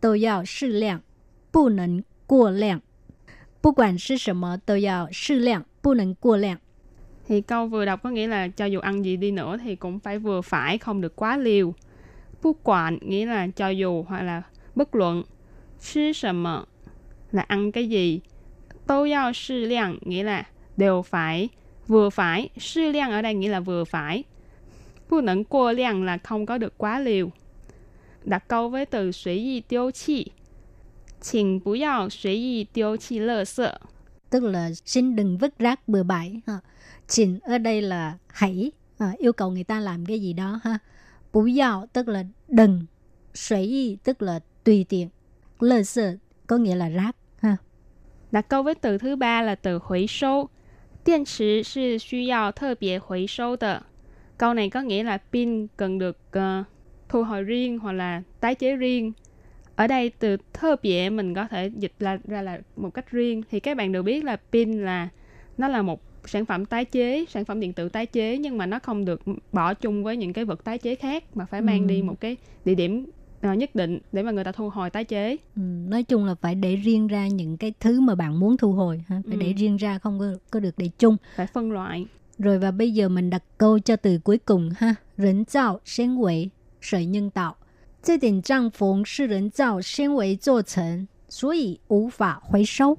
[0.00, 1.02] 都要适量，
[1.50, 2.80] 不能过量。
[3.60, 6.58] 不管吃什么都要适量，不能过量。
[7.26, 9.98] Thì câu vừa đọc có nghĩa là cho dù ăn gì đi nữa thì cũng
[9.98, 11.74] phải vừa phải, không được quá liều.
[12.42, 14.42] Bút quản nghĩa là cho dù hoặc là
[14.74, 15.22] bất luận.
[15.80, 16.46] Chứ sầm
[17.32, 18.20] là ăn cái gì.
[18.86, 21.48] Tô yao sư lượng nghĩa là đều phải,
[21.86, 22.48] vừa phải.
[22.58, 24.24] Sư lượng ở đây nghĩa là vừa phải.
[25.10, 27.30] Bù nẫn qua lượng là không có được quá liều.
[28.24, 30.26] Đặt câu với từ suy y tiêu chi.
[31.20, 33.78] 请不要随意丢弃垃圾。
[34.30, 36.40] Tức là xin đừng vứt rác bừa bãi.
[36.46, 36.60] Ha.
[37.08, 40.78] Xin ở đây là hãy à, yêu cầu người ta làm cái gì đó ha.
[41.32, 42.86] Bú yào tức là đừng.
[43.34, 45.08] Suy y tức là tùy tiện.
[45.60, 46.16] Lơ sơ
[46.46, 47.16] có nghĩa là rác.
[47.42, 47.56] Ha.
[48.30, 50.48] Đặt câu với từ thứ ba là từ hủy sâu.
[51.04, 53.82] Điện池是需要特别回收的.
[54.38, 56.66] Câu này có nghĩa là pin cần được uh,
[57.08, 59.12] thu hồi riêng hoặc là tái chế riêng.
[59.76, 63.42] Ở đây từ thơ bịa mình có thể dịch là ra là một cách riêng.
[63.50, 65.08] Thì các bạn đều biết là pin là
[65.58, 68.66] nó là một sản phẩm tái chế, sản phẩm điện tử tái chế nhưng mà
[68.66, 71.82] nó không được bỏ chung với những cái vật tái chế khác mà phải mang
[71.82, 71.86] Ừ.
[71.86, 73.06] đi một cái địa điểm
[73.42, 75.36] ờ, nhất định để mà người ta thu hồi tái chế.
[75.56, 78.72] Ừ, nói chung là phải để riêng ra những cái thứ mà bạn muốn thu
[78.72, 79.22] hồi ha.
[79.26, 79.40] Phải Ừ.
[79.40, 81.16] để riêng ra không có, có được để chung.
[81.36, 82.06] Phải phân loại.
[82.38, 84.94] Rồi và bây giờ mình đặt câu cho từ cuối cùng ha.
[85.16, 86.48] Rỉnh tạo, sen quỷ,
[86.80, 87.56] sợi nhân tạo.
[88.02, 92.96] 这顶帐篷是人造纤维做成，所以无法回收。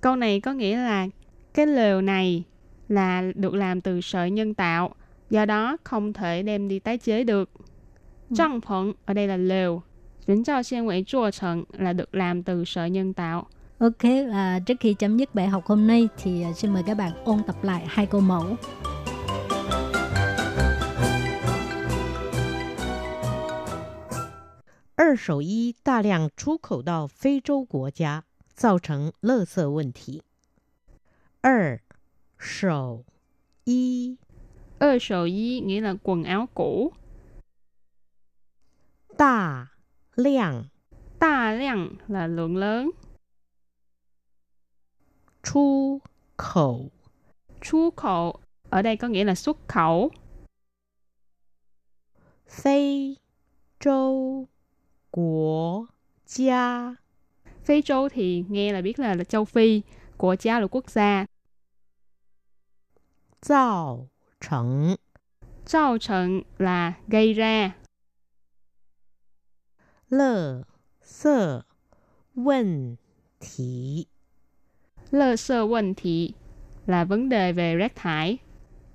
[0.00, 1.08] Câu này có nghĩa là
[1.54, 2.44] cái lều này
[2.88, 4.94] là được làm từ sợi nhân tạo,
[5.30, 7.50] do đó không thể đem đi tái chế được.
[8.33, 9.81] Trang phóng ở đây là lều.
[10.27, 13.47] Rỉnh cho xiên quẩy chua trần là được làm từ sợi nhân tạo.
[13.77, 16.97] Ok, à, trước khi chấm dứt bài học hôm nay thì à, xin mời các
[16.97, 18.45] bạn ôn tập lại hai câu mẫu.
[24.97, 25.15] Hai
[35.61, 36.91] nghĩa là quần áo cũ.
[39.16, 39.66] 大
[40.16, 40.64] 量
[41.20, 42.90] Ta lượng là lượng lớn.
[45.42, 46.00] 出
[46.36, 46.90] 口
[47.60, 50.10] Chu khẩu ở đây có nghĩa là xuất khẩu.
[52.48, 53.16] 非
[53.78, 54.48] 洲
[55.10, 55.88] 国
[56.26, 56.96] 家
[57.64, 59.82] Phi châu thì nghe là biết là, là châu Phi,
[60.16, 61.26] của cha là quốc gia.
[63.42, 64.06] 造
[64.40, 64.96] 成
[65.66, 67.72] Trao trận là gây ra.
[70.14, 70.62] 垃
[71.04, 71.62] 圾
[72.34, 72.96] 问
[73.40, 74.06] 题。
[75.10, 76.32] Lơ sơ vấn thị
[76.86, 78.38] là vấn đề về rác thải.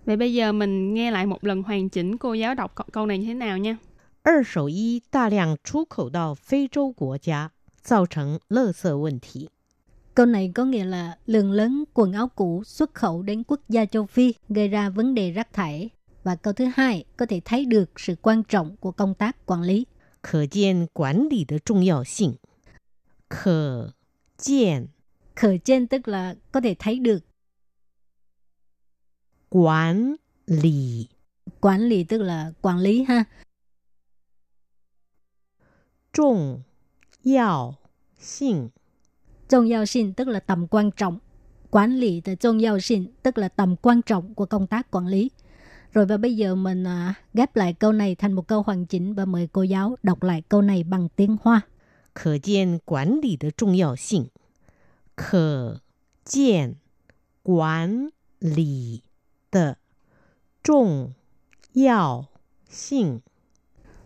[0.06, 3.06] Vậy bây giờ mình nghe lại một lần hoàn chỉnh cô giáo đọc câu- câu
[3.06, 3.78] này như thế nào nha.
[4.24, 7.52] 二手衣大量出口到非洲国家，
[7.84, 9.50] 造成垃圾问题。
[10.16, 13.86] Câu này có nghĩa là lượng lớn quần áo cũ xuất khẩu đến quốc gia
[13.86, 15.90] châu Phi gây ra vấn đề rác thải.
[16.24, 19.62] Và câu thứ hai có thể thấy được sự quan trọng của công tác quản
[19.62, 19.86] lý.
[20.22, 22.38] 可见管理的重要性。
[23.28, 23.94] 可
[24.38, 24.88] 见
[25.36, 27.20] Khởi trên tức là có thể thấy được.
[29.50, 31.08] 管理
[31.62, 33.26] Quản lý tức là quản lý ha.
[36.14, 36.64] 重
[37.24, 37.76] 要
[38.20, 38.72] 性。
[39.50, 41.20] Trọng要性tức là tầm quan trọng.
[41.70, 45.30] Quản lý từ trọng要性tức là tầm quan trọng của công tác quản lý.
[45.94, 49.14] Rồi và bây giờ mình à, ghép lại câu này thành một câu hoàn chỉnh
[49.14, 51.62] và mời cô giáo đọc lại câu này bằng tiếng Hoa.
[52.14, 54.30] 可见管理的重要性。
[55.16, 55.82] 可
[56.24, 56.76] 见
[57.44, 59.04] 管理
[59.52, 59.78] 的
[60.64, 61.14] 重
[61.74, 62.28] 要
[62.70, 63.22] 性。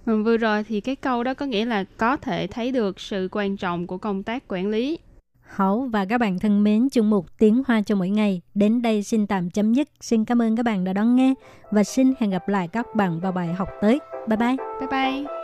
[0.06, 3.28] Ừ, vừa rồi thì cái câu đó có nghĩa là có thể thấy được sự
[3.32, 5.00] quan trọng của công tác quản lý.
[5.55, 9.03] Hảo và các bạn thân mến, chương mục Tiếng Hoa cho mỗi ngày đến đây
[9.03, 9.88] xin tạm chấm dứt.
[10.01, 11.35] Xin cảm ơn các bạn đã đón nghe
[11.71, 13.99] và xin hẹn gặp lại các bạn vào bài học tới.
[14.29, 14.57] Bye bye!
[14.81, 15.43] Bye bye!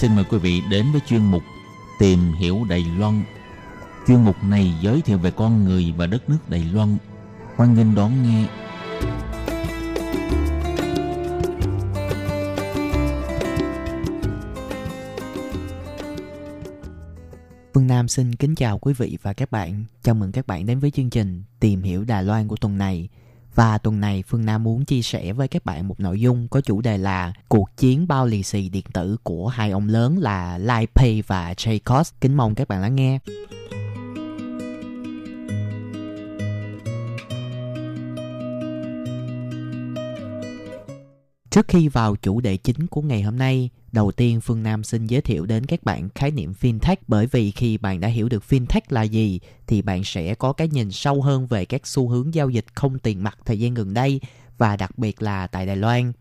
[0.00, 1.42] Xin mời quý vị đến với chuyên mục
[1.98, 3.22] Tìm hiểu Đài Loan.
[4.06, 6.96] Chuyên mục này giới thiệu về con người và đất nước Đài Loan.
[7.56, 8.46] Hoan nghênh đón nghe.
[17.74, 19.84] Phương Nam xin kính chào quý vị và các bạn.
[20.02, 23.08] Chào mừng các bạn đến với chương trình Tìm hiểu Đài Loan của tuần này.
[23.54, 26.60] Và tuần này Phương Nam muốn chia sẻ với các bạn một nội dung có
[26.60, 30.58] chủ đề là cuộc chiến bao lì xì điện tử của hai ông lớn là
[30.58, 32.04] LifePay và Jcos.
[32.20, 33.18] Kính mong các bạn lắng nghe.
[41.50, 45.06] Trước khi vào chủ đề chính của ngày hôm nay, đầu tiên Phương Nam xin
[45.06, 48.44] giới thiệu đến các bạn khái niệm fintech bởi vì khi bạn đã hiểu được
[48.48, 52.34] fintech là gì thì bạn sẽ có cái nhìn sâu hơn về các xu hướng
[52.34, 54.20] giao dịch không tiền mặt thời gian gần đây
[54.58, 56.12] và đặc biệt là tại Đài Loan.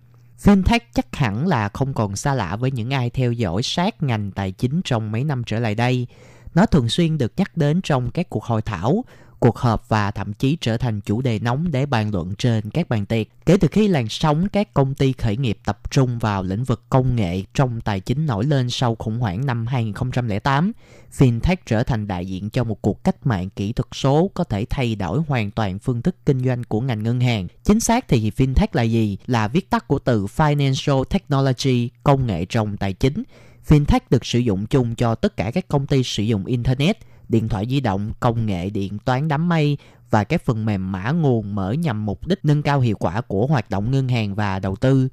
[0.44, 4.32] Fintech chắc hẳn là không còn xa lạ với những ai theo dõi sát ngành
[4.32, 6.08] tài chính trong mấy năm trở lại đây.
[6.54, 9.04] Nó thường xuyên được nhắc đến trong các cuộc hội thảo,
[9.40, 12.90] cuộc họp và thậm chí trở thành chủ đề nóng để bàn luận trên các
[12.90, 13.28] bàn tiệc.
[13.46, 16.84] Kể từ khi làn sóng các công ty khởi nghiệp tập trung vào lĩnh vực
[16.90, 20.72] công nghệ trong tài chính nổi lên sau khủng hoảng năm 2008,
[21.18, 24.66] FinTech trở thành đại diện cho một cuộc cách mạng kỹ thuật số có thể
[24.70, 27.48] thay đổi hoàn toàn phương thức kinh doanh của ngành ngân hàng.
[27.64, 29.18] Chính xác thì FinTech là gì?
[29.26, 33.24] Là viết tắt của từ Financial Technology, công nghệ trong tài chính.
[33.68, 36.98] FinTech được sử dụng chung cho tất cả các công ty sử dụng Internet,
[37.30, 39.78] điện thoại di động, công nghệ điện toán đám mây
[40.10, 43.48] và các phần mềm mã nguồn mở nhằm mục đích nâng cao hiệu quả của
[43.48, 45.10] hoạt động ngân hàng và đầu tư.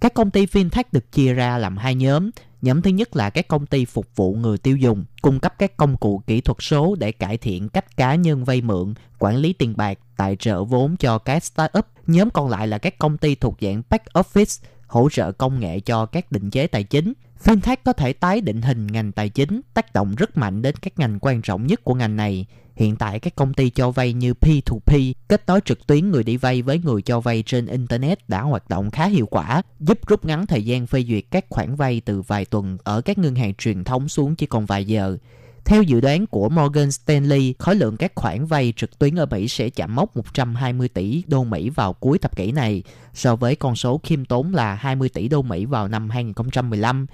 [0.00, 2.30] Các công ty fintech được chia ra làm hai nhóm.
[2.62, 5.76] Nhóm thứ nhất là các công ty phục vụ người tiêu dùng, cung cấp các
[5.76, 9.52] công cụ kỹ thuật số để cải thiện cách cá nhân vay mượn, quản lý
[9.52, 11.86] tiền bạc, tài trợ vốn cho các startup.
[12.06, 15.80] Nhóm còn lại là các công ty thuộc dạng back office, hỗ trợ công nghệ
[15.80, 17.12] cho các định chế tài chính.
[17.44, 20.98] Fintech có thể tái định hình ngành tài chính, tác động rất mạnh đến các
[20.98, 22.46] ngành quan trọng nhất của ngành này.
[22.76, 26.36] Hiện tại các công ty cho vay như P2P, kết nối trực tuyến người đi
[26.36, 30.24] vay với người cho vay trên Internet đã hoạt động khá hiệu quả, giúp rút
[30.24, 33.54] ngắn thời gian phê duyệt các khoản vay từ vài tuần ở các ngân hàng
[33.54, 35.16] truyền thống xuống chỉ còn vài giờ.
[35.64, 39.48] Theo dự đoán của Morgan Stanley, khối lượng các khoản vay trực tuyến ở Mỹ
[39.48, 42.82] sẽ chạm mốc 120 tỷ đô Mỹ vào cuối thập kỷ này,
[43.14, 47.06] so với con số khiêm tốn là 20 tỷ đô Mỹ vào năm 2015.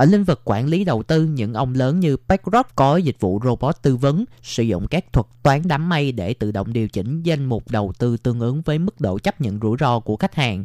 [0.00, 3.40] Ở lĩnh vực quản lý đầu tư, những ông lớn như BlackRock có dịch vụ
[3.44, 7.22] robot tư vấn, sử dụng các thuật toán đám mây để tự động điều chỉnh
[7.22, 10.34] danh mục đầu tư tương ứng với mức độ chấp nhận rủi ro của khách
[10.34, 10.64] hàng.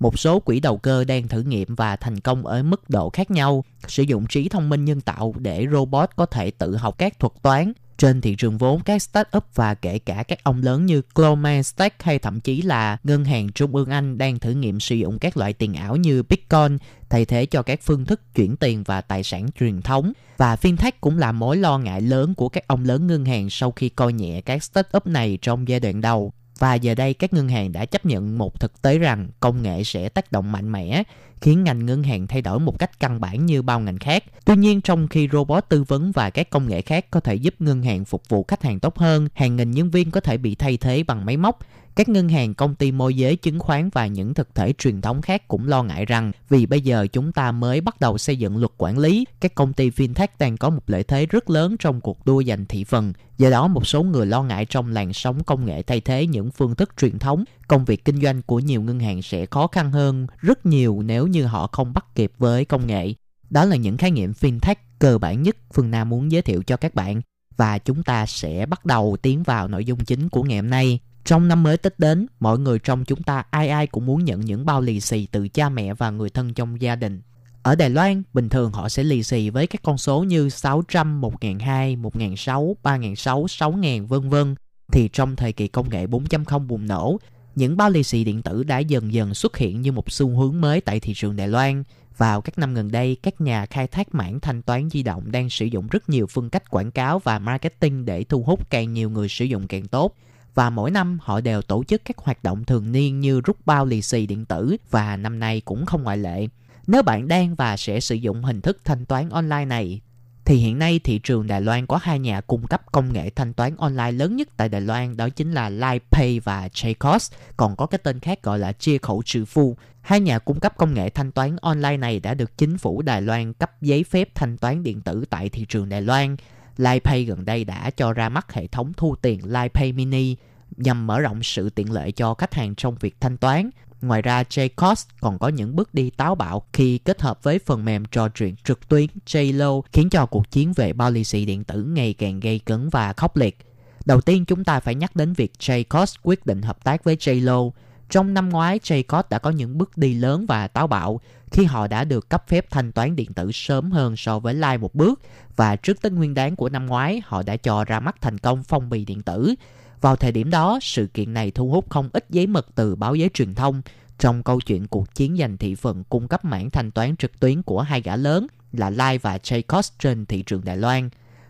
[0.00, 3.30] Một số quỹ đầu cơ đang thử nghiệm và thành công ở mức độ khác
[3.30, 7.18] nhau, sử dụng trí thông minh nhân tạo để robot có thể tự học các
[7.18, 7.72] thuật toán.
[8.02, 11.96] Trên thị trường vốn, các startup và kể cả các ông lớn như Goldman Sachs
[12.00, 15.36] hay thậm chí là Ngân hàng Trung ương Anh đang thử nghiệm sử dụng các
[15.36, 16.78] loại tiền ảo như Bitcoin
[17.10, 20.12] thay thế cho các phương thức chuyển tiền và tài sản truyền thống.
[20.36, 23.72] Và fintech cũng là mối lo ngại lớn của các ông lớn ngân hàng sau
[23.72, 26.32] khi coi nhẹ các startup này trong giai đoạn đầu.
[26.62, 29.84] Và giờ đây các ngân hàng đã chấp nhận một thực tế rằng công nghệ
[29.84, 31.02] sẽ tác động mạnh mẽ,
[31.40, 34.24] khiến ngành ngân hàng thay đổi một cách căn bản như bao ngành khác.
[34.44, 37.54] Tuy nhiên trong khi robot tư vấn và các công nghệ khác có thể giúp
[37.58, 40.54] ngân hàng phục vụ khách hàng tốt hơn, hàng nghìn nhân viên có thể bị
[40.54, 41.58] thay thế bằng máy móc.
[41.96, 45.22] Các ngân hàng, công ty môi giới chứng khoán và những thực thể truyền thống
[45.22, 48.56] khác cũng lo ngại rằng vì bây giờ chúng ta mới bắt đầu xây dựng
[48.56, 52.00] luật quản lý, các công ty fintech đang có một lợi thế rất lớn trong
[52.00, 53.12] cuộc đua giành thị phần.
[53.38, 56.50] Do đó, một số người lo ngại trong làn sóng công nghệ thay thế những
[56.50, 59.92] phương thức truyền thống, công việc kinh doanh của nhiều ngân hàng sẽ khó khăn
[59.92, 63.14] hơn rất nhiều nếu như họ không bắt kịp với công nghệ.
[63.50, 66.76] Đó là những khái niệm fintech cơ bản nhất Phương Nam muốn giới thiệu cho
[66.76, 67.20] các bạn.
[67.56, 70.98] Và chúng ta sẽ bắt đầu tiến vào nội dung chính của ngày hôm nay.
[71.24, 74.40] Trong năm mới Tết đến, mọi người trong chúng ta ai ai cũng muốn nhận
[74.40, 77.22] những bao lì xì từ cha mẹ và người thân trong gia đình.
[77.62, 81.20] Ở Đài Loan, bình thường họ sẽ lì xì với các con số như 600,
[81.20, 84.54] 1002, 1006, 3006, 6000 vân vân.
[84.92, 87.18] Thì trong thời kỳ công nghệ 4.0 bùng nổ,
[87.54, 90.60] những bao lì xì điện tử đã dần dần xuất hiện như một xu hướng
[90.60, 91.84] mới tại thị trường Đài Loan.
[92.16, 95.50] Vào các năm gần đây, các nhà khai thác mảng thanh toán di động đang
[95.50, 99.10] sử dụng rất nhiều phương cách quảng cáo và marketing để thu hút càng nhiều
[99.10, 100.14] người sử dụng càng tốt
[100.54, 103.86] và mỗi năm họ đều tổ chức các hoạt động thường niên như rút bao
[103.86, 106.46] lì xì điện tử và năm nay cũng không ngoại lệ.
[106.86, 110.00] Nếu bạn đang và sẽ sử dụng hình thức thanh toán online này
[110.44, 113.52] thì hiện nay thị trường Đài Loan có hai nhà cung cấp công nghệ thanh
[113.52, 117.86] toán online lớn nhất tại Đài Loan đó chính là LivePay và Jcos, còn có
[117.86, 119.76] cái tên khác gọi là chia khẩu trừ phu.
[120.00, 123.22] Hai nhà cung cấp công nghệ thanh toán online này đã được chính phủ Đài
[123.22, 126.36] Loan cấp giấy phép thanh toán điện tử tại thị trường Đài Loan.
[126.76, 130.36] LivePay gần đây đã cho ra mắt hệ thống thu tiền LivePay Mini
[130.76, 133.70] nhằm mở rộng sự tiện lợi cho khách hàng trong việc thanh toán.
[134.02, 137.84] Ngoài ra, JCost còn có những bước đi táo bạo khi kết hợp với phần
[137.84, 142.14] mềm trò chuyện trực tuyến JLo khiến cho cuộc chiến về policy điện tử ngày
[142.18, 143.58] càng gây cấn và khốc liệt.
[144.04, 147.70] Đầu tiên chúng ta phải nhắc đến việc JCost quyết định hợp tác với JLo.
[148.10, 151.20] Trong năm ngoái, JCost đã có những bước đi lớn và táo bạo
[151.52, 154.76] khi họ đã được cấp phép thanh toán điện tử sớm hơn so với Line
[154.76, 155.20] một bước.
[155.56, 158.62] Và trước Tết Nguyên đáng của năm ngoái, họ đã cho ra mắt thành công
[158.62, 159.54] phong bì điện tử.
[160.00, 163.14] Vào thời điểm đó, sự kiện này thu hút không ít giấy mực từ báo
[163.14, 163.82] giới truyền thông.
[164.18, 167.62] Trong câu chuyện cuộc chiến giành thị phần cung cấp mảng thanh toán trực tuyến
[167.62, 171.08] của hai gã lớn là Line và Jcos trên thị trường Đài Loan.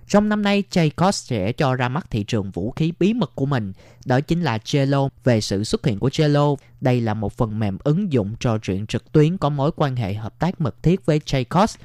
[0.09, 3.46] Trong năm nay, Jacobs sẽ cho ra mắt thị trường vũ khí bí mật của
[3.46, 3.72] mình,
[4.05, 5.09] đó chính là Jello.
[5.24, 8.86] Về sự xuất hiện của Jello, đây là một phần mềm ứng dụng trò chuyện
[8.86, 11.76] trực tuyến có mối quan hệ hợp tác mật thiết với Jacobs.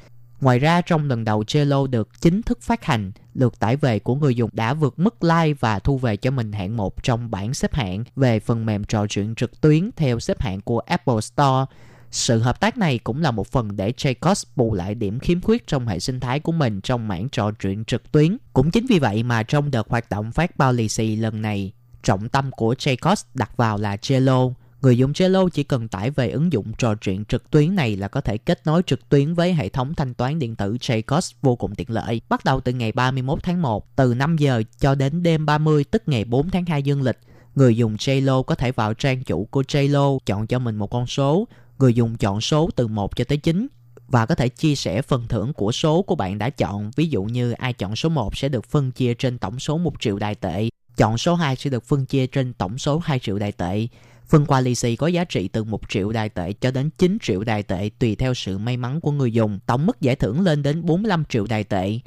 [0.41, 4.15] Ngoài ra, trong lần đầu Jello được chính thức phát hành, lượt tải về của
[4.15, 7.53] người dùng đã vượt mức like và thu về cho mình hạng một trong bảng
[7.53, 11.65] xếp hạng về phần mềm trò chuyện trực tuyến theo xếp hạng của Apple Store.
[12.11, 15.67] Sự hợp tác này cũng là một phần để Jacobs bù lại điểm khiếm khuyết
[15.67, 18.37] trong hệ sinh thái của mình trong mảng trò chuyện trực tuyến.
[18.53, 21.71] Cũng chính vì vậy mà trong đợt hoạt động phát bao lì xì lần này,
[22.03, 24.49] trọng tâm của Jacobs đặt vào là Trello.
[24.81, 28.07] Người dùng Trello chỉ cần tải về ứng dụng trò chuyện trực tuyến này là
[28.07, 31.55] có thể kết nối trực tuyến với hệ thống thanh toán điện tử Jacobs vô
[31.55, 32.21] cùng tiện lợi.
[32.29, 36.03] Bắt đầu từ ngày 31 tháng 1, từ 5 giờ cho đến đêm 30 tức
[36.05, 37.19] ngày 4 tháng 2 dương lịch,
[37.55, 41.07] người dùng Trello có thể vào trang chủ của Trello chọn cho mình một con
[41.07, 41.47] số.
[41.79, 43.67] Người dùng chọn số từ 1 cho tới 9
[44.07, 46.91] và có thể chia sẻ phần thưởng của số của bạn đã chọn.
[46.95, 49.93] Ví dụ như ai chọn số 1 sẽ được phân chia trên tổng số 1
[49.99, 53.39] triệu đài tệ, chọn số 2 sẽ được phân chia trên tổng số 2 triệu
[53.39, 53.87] đài tệ
[54.27, 57.17] Phần quà lì xì có giá trị từ 1 triệu đài tệ cho đến 9
[57.21, 59.59] triệu đài tệ tùy theo sự may mắn của người dùng.
[59.65, 61.99] Tổng mức giải thưởng lên đến 45 triệu đài tệ.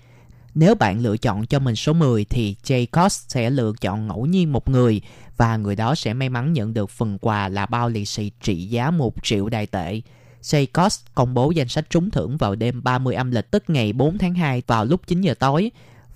[0.54, 4.52] Nếu bạn lựa chọn cho mình số 10 thì Jcos sẽ lựa chọn ngẫu nhiên
[4.52, 5.00] một người
[5.36, 8.64] và người đó sẽ may mắn nhận được phần quà là bao lì xì trị
[8.64, 10.00] giá 1 triệu đài tệ.
[10.42, 14.18] Jcos công bố danh sách trúng thưởng vào đêm 30 âm lịch tức ngày 4
[14.18, 15.70] tháng 2 vào lúc 9 giờ tối.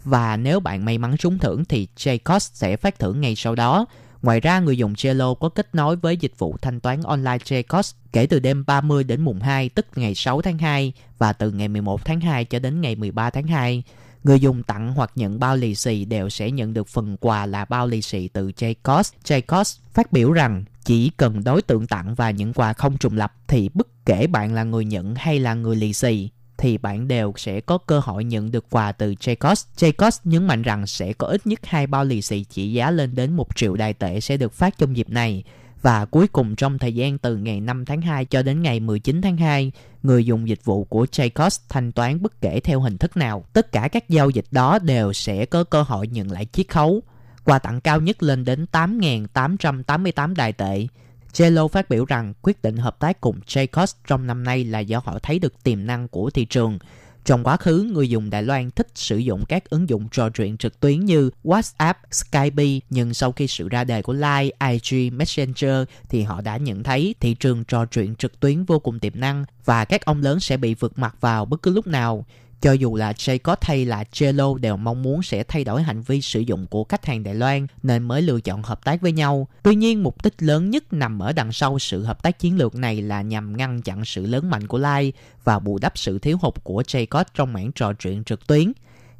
[0.04, 3.86] Và nếu bạn may mắn trúng thưởng thì Jcos sẽ phát thưởng ngay sau đó.
[4.22, 7.92] Ngoài ra, người dùng Trello có kết nối với dịch vụ thanh toán online Jcos
[8.12, 11.68] kể từ đêm 30 đến mùng 2 tức ngày 6 tháng 2 và từ ngày
[11.68, 13.82] 11 tháng 2 cho đến ngày 13 tháng 2.
[14.24, 17.64] Người dùng tặng hoặc nhận bao lì xì đều sẽ nhận được phần quà là
[17.64, 19.02] bao lì xì từ Jcos.
[19.24, 23.34] Jcos phát biểu rằng, chỉ cần đối tượng tặng và những quà không trùng lập
[23.48, 27.32] thì bất kể bạn là người nhận hay là người lì xì, thì bạn đều
[27.36, 29.64] sẽ có cơ hội nhận được quà từ Jacobs.
[29.76, 33.14] Jacobs nhấn mạnh rằng sẽ có ít nhất hai bao lì xì trị giá lên
[33.14, 35.44] đến 1 triệu đài tệ sẽ được phát trong dịp này.
[35.84, 39.22] Và cuối cùng trong thời gian từ ngày 5 tháng 2 cho đến ngày 19
[39.22, 39.72] tháng 2,
[40.02, 43.44] người dùng dịch vụ của Jacobs thanh toán bất kể theo hình thức nào.
[43.52, 47.02] Tất cả các giao dịch đó đều sẽ có cơ hội nhận lại chiết khấu.
[47.44, 50.86] Quà tặng cao nhất lên đến 8.888 đài tệ
[51.32, 55.00] Jello phát biểu rằng quyết định hợp tác cùng Jcos trong năm nay là do
[55.04, 56.78] họ thấy được tiềm năng của thị trường.
[57.24, 60.56] Trong quá khứ, người dùng Đài Loan thích sử dụng các ứng dụng trò chuyện
[60.56, 65.82] trực tuyến như WhatsApp, Skype, nhưng sau khi sự ra đời của Line, IG, Messenger
[66.08, 69.44] thì họ đã nhận thấy thị trường trò chuyện trực tuyến vô cùng tiềm năng
[69.64, 72.24] và các ông lớn sẽ bị vượt mặt vào bất cứ lúc nào.
[72.64, 76.20] Cho dù là Jcot hay là Jello đều mong muốn sẽ thay đổi hành vi
[76.20, 79.48] sử dụng của khách hàng Đài Loan nên mới lựa chọn hợp tác với nhau.
[79.62, 82.74] Tuy nhiên, mục đích lớn nhất nằm ở đằng sau sự hợp tác chiến lược
[82.74, 85.12] này là nhằm ngăn chặn sự lớn mạnh của Lai
[85.44, 88.72] và bù đắp sự thiếu hụt của Jcot trong mảng trò chuyện trực tuyến.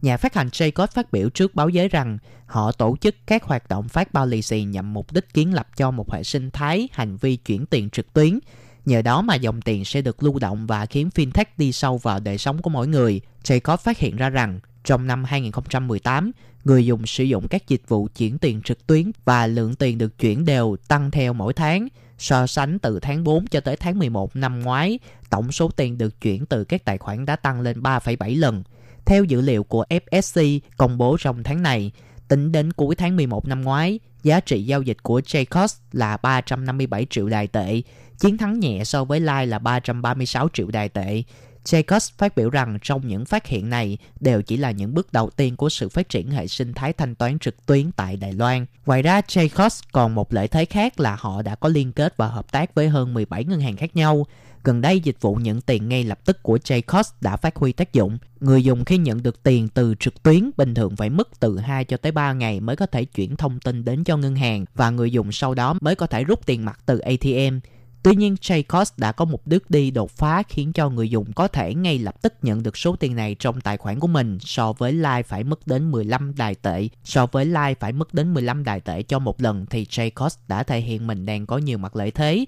[0.02, 3.68] Nhà phát hành Jcot phát biểu trước báo giới rằng họ tổ chức các hoạt
[3.68, 6.88] động phát bao lì xì nhằm mục đích kiến lập cho một hệ sinh thái
[6.92, 8.38] hành vi chuyển tiền trực tuyến
[8.84, 12.20] Nhờ đó mà dòng tiền sẽ được lưu động và khiến fintech đi sâu vào
[12.20, 13.20] đời sống của mỗi người.
[13.44, 16.32] Jacob phát hiện ra rằng trong năm 2018,
[16.64, 20.18] người dùng sử dụng các dịch vụ chuyển tiền trực tuyến và lượng tiền được
[20.18, 21.88] chuyển đều tăng theo mỗi tháng.
[22.18, 24.98] So sánh từ tháng 4 cho tới tháng 11 năm ngoái,
[25.30, 28.62] tổng số tiền được chuyển từ các tài khoản đã tăng lên 3,7 lần.
[29.04, 31.92] Theo dữ liệu của FSC công bố trong tháng này,
[32.28, 37.06] tính đến cuối tháng 11 năm ngoái, giá trị giao dịch của Jacobs là 357
[37.10, 37.82] triệu đài tệ,
[38.18, 41.22] chiến thắng nhẹ so với lai là 336 triệu đài tệ.
[41.64, 45.30] Jacobs phát biểu rằng trong những phát hiện này đều chỉ là những bước đầu
[45.30, 48.66] tiên của sự phát triển hệ sinh thái thanh toán trực tuyến tại Đài Loan.
[48.86, 52.28] Ngoài ra, Jacobs còn một lợi thế khác là họ đã có liên kết và
[52.28, 54.26] hợp tác với hơn 17 ngân hàng khác nhau.
[54.64, 57.92] Gần đây, dịch vụ nhận tiền ngay lập tức của Jacobs đã phát huy tác
[57.92, 58.18] dụng.
[58.40, 61.84] Người dùng khi nhận được tiền từ trực tuyến bình thường phải mất từ 2
[61.84, 64.90] cho tới 3 ngày mới có thể chuyển thông tin đến cho ngân hàng và
[64.90, 67.58] người dùng sau đó mới có thể rút tiền mặt từ ATM.
[68.04, 71.48] Tuy nhiên, Jacobs đã có một bước đi đột phá khiến cho người dùng có
[71.48, 74.72] thể ngay lập tức nhận được số tiền này trong tài khoản của mình so
[74.72, 76.88] với like phải mất đến 15 đài tệ.
[77.04, 80.62] So với like phải mất đến 15 đài tệ cho một lần thì Jacobs đã
[80.62, 82.44] thể hiện mình đang có nhiều mặt lợi thế.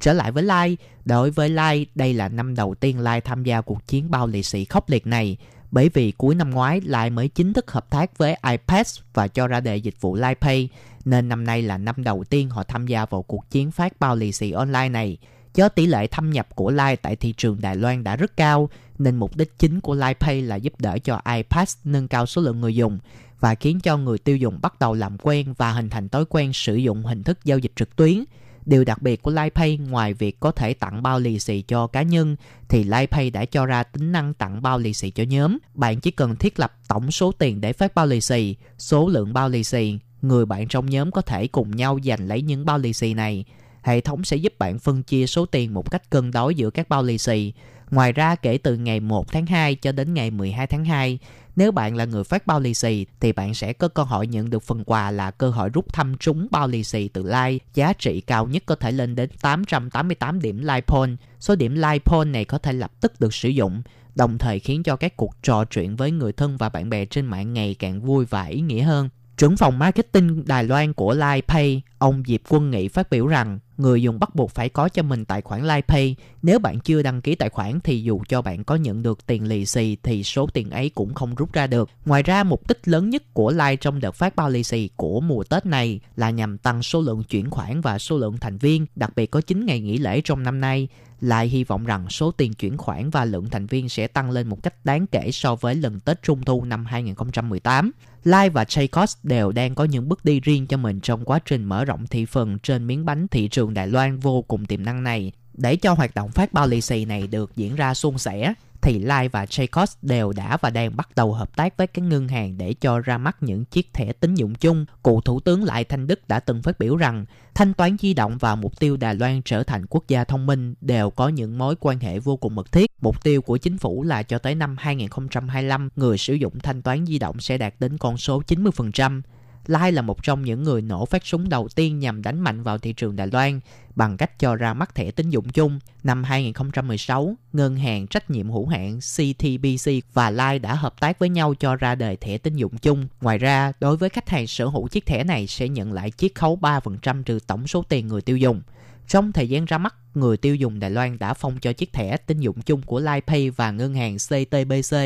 [0.00, 3.60] Trở lại với Lai, đối với Lai, đây là năm đầu tiên Lai tham gia
[3.60, 5.36] cuộc chiến bao lì xì khốc liệt này.
[5.70, 9.48] Bởi vì cuối năm ngoái, lại mới chính thức hợp tác với iPads và cho
[9.48, 10.68] ra đời dịch vụ Lai Pay,
[11.04, 14.16] nên năm nay là năm đầu tiên họ tham gia vào cuộc chiến phát bao
[14.16, 15.18] lì xì online này.
[15.54, 18.68] Do tỷ lệ thâm nhập của Lai tại thị trường Đài Loan đã rất cao,
[18.98, 22.42] nên mục đích chính của Lai Pay là giúp đỡ cho iPads nâng cao số
[22.42, 22.98] lượng người dùng
[23.40, 26.52] và khiến cho người tiêu dùng bắt đầu làm quen và hình thành thói quen
[26.52, 28.24] sử dụng hình thức giao dịch trực tuyến–
[28.66, 32.02] Điều đặc biệt của LivePay ngoài việc có thể tặng bao lì xì cho cá
[32.02, 32.36] nhân
[32.68, 35.58] thì LivePay đã cho ra tính năng tặng bao lì xì cho nhóm.
[35.74, 39.32] Bạn chỉ cần thiết lập tổng số tiền để phát bao lì xì, số lượng
[39.32, 42.78] bao lì xì, người bạn trong nhóm có thể cùng nhau giành lấy những bao
[42.78, 43.44] lì xì này.
[43.82, 46.88] Hệ thống sẽ giúp bạn phân chia số tiền một cách cân đối giữa các
[46.88, 47.52] bao lì xì.
[47.90, 51.18] Ngoài ra kể từ ngày 1 tháng 2 cho đến ngày 12 tháng 2,
[51.56, 54.50] nếu bạn là người phát bao lì xì thì bạn sẽ có cơ hội nhận
[54.50, 57.64] được phần quà là cơ hội rút thăm trúng bao lì xì từ Like.
[57.74, 61.18] Giá trị cao nhất có thể lên đến 888 điểm Like Point.
[61.40, 63.82] Số điểm Like Point này có thể lập tức được sử dụng,
[64.14, 67.26] đồng thời khiến cho các cuộc trò chuyện với người thân và bạn bè trên
[67.26, 69.08] mạng ngày càng vui và ý nghĩa hơn.
[69.36, 74.02] Trưởng phòng marketing Đài Loan của LivePay, ông Diệp Quân Nghị phát biểu rằng người
[74.02, 76.16] dùng bắt buộc phải có cho mình tài khoản LivePay.
[76.42, 79.48] Nếu bạn chưa đăng ký tài khoản thì dù cho bạn có nhận được tiền
[79.48, 81.90] lì xì thì số tiền ấy cũng không rút ra được.
[82.04, 85.20] Ngoài ra, mục đích lớn nhất của Live trong đợt phát bao lì xì của
[85.20, 88.86] mùa Tết này là nhằm tăng số lượng chuyển khoản và số lượng thành viên,
[88.96, 90.88] đặc biệt có 9 ngày nghỉ lễ trong năm nay
[91.20, 94.48] lại hy vọng rằng số tiền chuyển khoản và lượng thành viên sẽ tăng lên
[94.48, 97.92] một cách đáng kể so với lần Tết Trung Thu năm 2018.
[98.24, 101.64] Lai và Jacobs đều đang có những bước đi riêng cho mình trong quá trình
[101.64, 105.02] mở rộng thị phần trên miếng bánh thị trường Đài Loan vô cùng tiềm năng
[105.02, 105.32] này.
[105.52, 108.54] Để cho hoạt động phát bao lì xì này được diễn ra suôn sẻ,
[108.86, 112.28] thì Lai và Jacobs đều đã và đang bắt đầu hợp tác với các ngân
[112.28, 114.86] hàng để cho ra mắt những chiếc thẻ tín dụng chung.
[115.02, 117.24] Cụ Thủ tướng Lại Thanh Đức đã từng phát biểu rằng
[117.54, 120.74] thanh toán di động và mục tiêu Đài Loan trở thành quốc gia thông minh
[120.80, 122.90] đều có những mối quan hệ vô cùng mật thiết.
[123.00, 127.06] Mục tiêu của chính phủ là cho tới năm 2025, người sử dụng thanh toán
[127.06, 129.22] di động sẽ đạt đến con số 90%.
[129.66, 132.78] Lai là một trong những người nổ phát súng đầu tiên nhằm đánh mạnh vào
[132.78, 133.60] thị trường Đài Loan
[133.96, 135.78] bằng cách cho ra mắt thẻ tín dụng chung.
[136.04, 141.28] Năm 2016, ngân hàng trách nhiệm hữu hạn CTBC và Lai đã hợp tác với
[141.28, 143.08] nhau cho ra đời thẻ tín dụng chung.
[143.20, 146.34] Ngoài ra, đối với khách hàng sở hữu chiếc thẻ này sẽ nhận lại chiết
[146.34, 148.62] khấu 3% trừ tổng số tiền người tiêu dùng.
[149.08, 152.16] Trong thời gian ra mắt, người tiêu dùng Đài Loan đã phong cho chiếc thẻ
[152.16, 154.96] tín dụng chung của LivePay và ngân hàng CTBC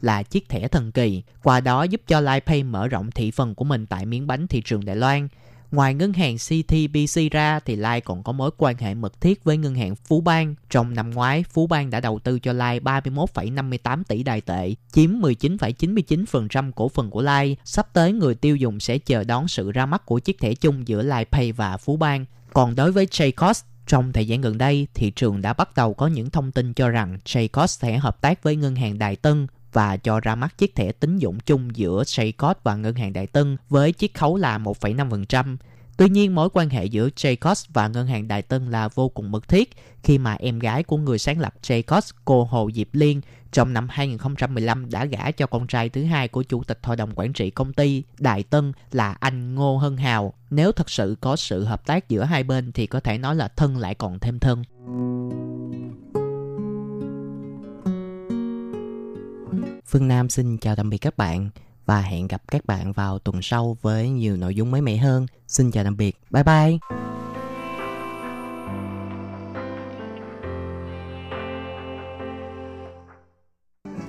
[0.00, 1.22] là chiếc thẻ thần kỳ.
[1.42, 4.62] Qua đó giúp cho LivePay mở rộng thị phần của mình tại miếng bánh thị
[4.64, 5.28] trường Đài Loan.
[5.70, 9.56] Ngoài ngân hàng CTBC ra thì Lai còn có mối quan hệ mật thiết với
[9.56, 10.54] ngân hàng Phú Bang.
[10.70, 15.10] Trong năm ngoái, Phú Bang đã đầu tư cho Lai 31,58 tỷ đài tệ, chiếm
[15.10, 17.56] 19,99% cổ phần của Lai.
[17.64, 20.88] Sắp tới người tiêu dùng sẽ chờ đón sự ra mắt của chiếc thẻ chung
[20.88, 22.24] giữa Lai Pay và Phú Bang.
[22.52, 26.06] Còn đối với Jacobs, trong thời gian gần đây, thị trường đã bắt đầu có
[26.06, 29.96] những thông tin cho rằng Jacobs sẽ hợp tác với ngân hàng đại Tân và
[29.96, 33.56] cho ra mắt chiếc thẻ tín dụng chung giữa Jacobs và ngân hàng Đại Tân
[33.68, 35.56] với chiết khấu là 1,5%.
[35.96, 39.30] Tuy nhiên, mối quan hệ giữa Jacobs và ngân hàng Đại Tân là vô cùng
[39.30, 39.70] mật thiết
[40.02, 43.20] khi mà em gái của người sáng lập Jacobs, cô Hồ Diệp Liên,
[43.52, 47.10] trong năm 2015 đã gả cho con trai thứ hai của chủ tịch hội đồng
[47.14, 50.32] quản trị công ty, Đại Tân, là anh Ngô Hân Hào.
[50.50, 53.48] Nếu thật sự có sự hợp tác giữa hai bên thì có thể nói là
[53.48, 54.64] thân lại còn thêm thân.
[59.86, 61.50] Phương Nam xin chào tạm biệt các bạn
[61.86, 65.26] và hẹn gặp các bạn vào tuần sau với nhiều nội dung mới mẻ hơn.
[65.48, 66.16] Xin chào tạm biệt.
[66.30, 66.78] Bye bye.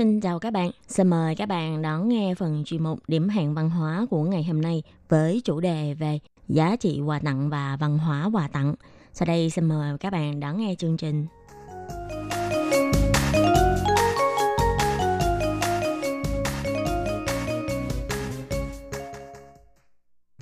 [0.00, 0.70] Xin chào các bạn.
[0.88, 4.44] Xin mời các bạn đón nghe phần chuyên mục điểm hẹn văn hóa của ngày
[4.44, 8.74] hôm nay với chủ đề về giá trị quà tặng và văn hóa quà tặng.
[9.12, 11.26] Sau đây xin mời các bạn đón nghe chương trình.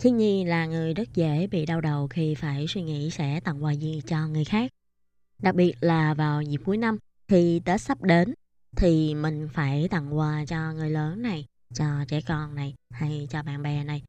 [0.01, 3.65] Thiên Nhi là người rất dễ bị đau đầu khi phải suy nghĩ sẽ tặng
[3.65, 4.73] quà gì cho người khác.
[5.39, 6.99] Đặc biệt là vào dịp cuối năm
[7.29, 8.35] thì Tết sắp đến
[8.81, 13.43] thì mình phải tặng quà cho người lớn này, cho trẻ con này hay cho
[13.43, 14.03] bạn bè này.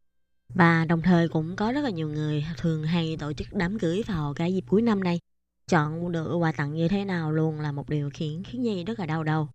[0.54, 4.04] Và đồng thời cũng có rất là nhiều người thường hay tổ chức đám cưới
[4.08, 5.20] vào cái dịp cuối năm này.
[5.68, 9.00] Chọn được quà tặng như thế nào luôn là một điều khiến Khiến Nhi rất
[9.00, 9.48] là đau đầu.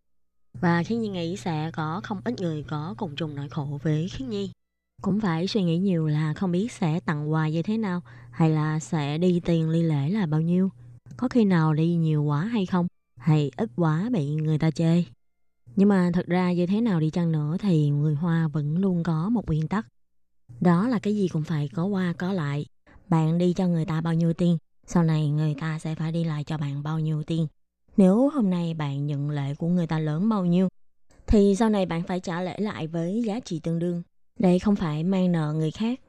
[0.61, 4.09] Và Khiến Nhi nghĩ sẽ có không ít người có cùng chung nỗi khổ với
[4.09, 4.51] Khiến Nhi.
[5.03, 8.51] Cũng phải suy nghĩ nhiều là không biết sẽ tặng quà như thế nào hay
[8.51, 10.71] là sẽ đi tiền ly lễ là bao nhiêu.
[11.17, 12.87] Có khi nào đi nhiều quá hay không?
[13.17, 15.05] Hay ít quá bị người ta chê.
[15.77, 19.03] Nhưng mà thật ra như thế nào đi chăng nữa thì người Hoa vẫn luôn
[19.03, 19.87] có một nguyên tắc.
[20.61, 22.67] Đó là cái gì cũng phải có qua có lại.
[23.09, 26.25] Bạn đi cho người ta bao nhiêu tiền, sau này người ta sẽ phải đi
[26.25, 27.47] lại cho bạn bao nhiêu tiền.
[27.97, 30.69] Nếu hôm nay bạn nhận lệ của người ta lớn bao nhiêu,
[31.27, 34.03] thì sau này bạn phải trả lễ lại với giá trị tương đương.
[34.39, 36.01] Đây không phải mang nợ người khác.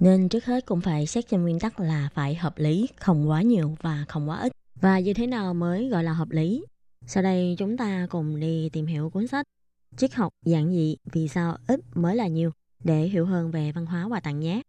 [0.00, 3.42] Nên trước hết cũng phải xét trên nguyên tắc là phải hợp lý, không quá
[3.42, 4.52] nhiều và không quá ít.
[4.80, 6.64] Và như thế nào mới gọi là hợp lý?
[7.06, 9.46] Sau đây chúng ta cùng đi tìm hiểu cuốn sách
[9.96, 12.50] Triết học giản dị vì sao ít mới là nhiều
[12.84, 14.62] để hiểu hơn về văn hóa quà tặng nhé.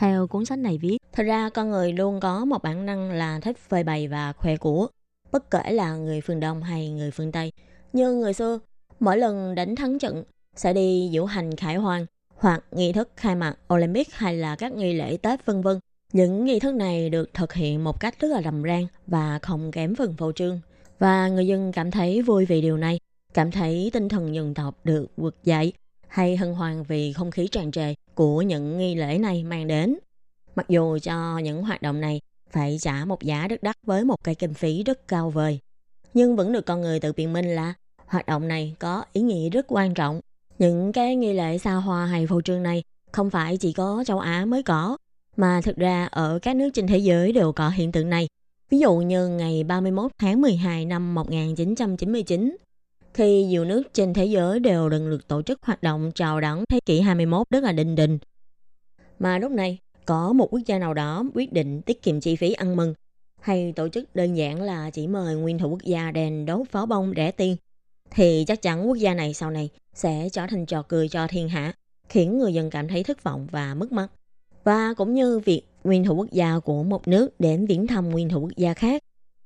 [0.00, 3.40] Theo cuốn sách này viết, thật ra con người luôn có một bản năng là
[3.40, 4.88] thích phơi bày và khoe của,
[5.32, 7.52] bất kể là người phương Đông hay người phương Tây.
[7.92, 8.58] Như người xưa,
[9.00, 10.24] mỗi lần đánh thắng trận
[10.56, 14.72] sẽ đi diễu hành khải hoàn hoặc nghi thức khai mạc Olympic hay là các
[14.72, 15.78] nghi lễ Tết vân vân
[16.12, 19.70] những nghi thức này được thực hiện một cách rất là rầm rang và không
[19.72, 20.60] kém phần phô trương.
[20.98, 23.00] Và người dân cảm thấy vui vì điều này,
[23.34, 25.72] cảm thấy tinh thần dân tộc được vực dậy
[26.08, 29.96] hay hân hoan vì không khí tràn trề của những nghi lễ này mang đến.
[30.54, 34.16] Mặc dù cho những hoạt động này phải trả một giá rất đắt với một
[34.24, 35.58] cây kinh phí rất cao vời,
[36.14, 37.74] nhưng vẫn được con người tự biện minh là
[38.06, 40.20] hoạt động này có ý nghĩa rất quan trọng.
[40.58, 42.82] Những cái nghi lễ xa hoa hay phô trương này
[43.12, 44.96] không phải chỉ có châu Á mới có,
[45.38, 48.28] mà thực ra ở các nước trên thế giới đều có hiện tượng này.
[48.70, 52.56] Ví dụ như ngày 31 tháng 12 năm 1999,
[53.14, 56.64] khi nhiều nước trên thế giới đều lần lượt tổ chức hoạt động chào đón
[56.68, 58.18] thế kỷ 21 rất là đình đình.
[59.18, 62.52] Mà lúc này, có một quốc gia nào đó quyết định tiết kiệm chi phí
[62.52, 62.94] ăn mừng
[63.40, 66.86] hay tổ chức đơn giản là chỉ mời nguyên thủ quốc gia đèn đốt pháo
[66.86, 67.56] bông rẻ tiền
[68.10, 71.48] thì chắc chắn quốc gia này sau này sẽ trở thành trò cười cho thiên
[71.48, 71.72] hạ,
[72.08, 74.08] khiến người dân cảm thấy thất vọng và mất mát
[74.68, 78.28] và cũng như việc nguyên thủ quốc gia của một nước đến viếng thăm nguyên
[78.28, 79.02] thủ quốc gia khác.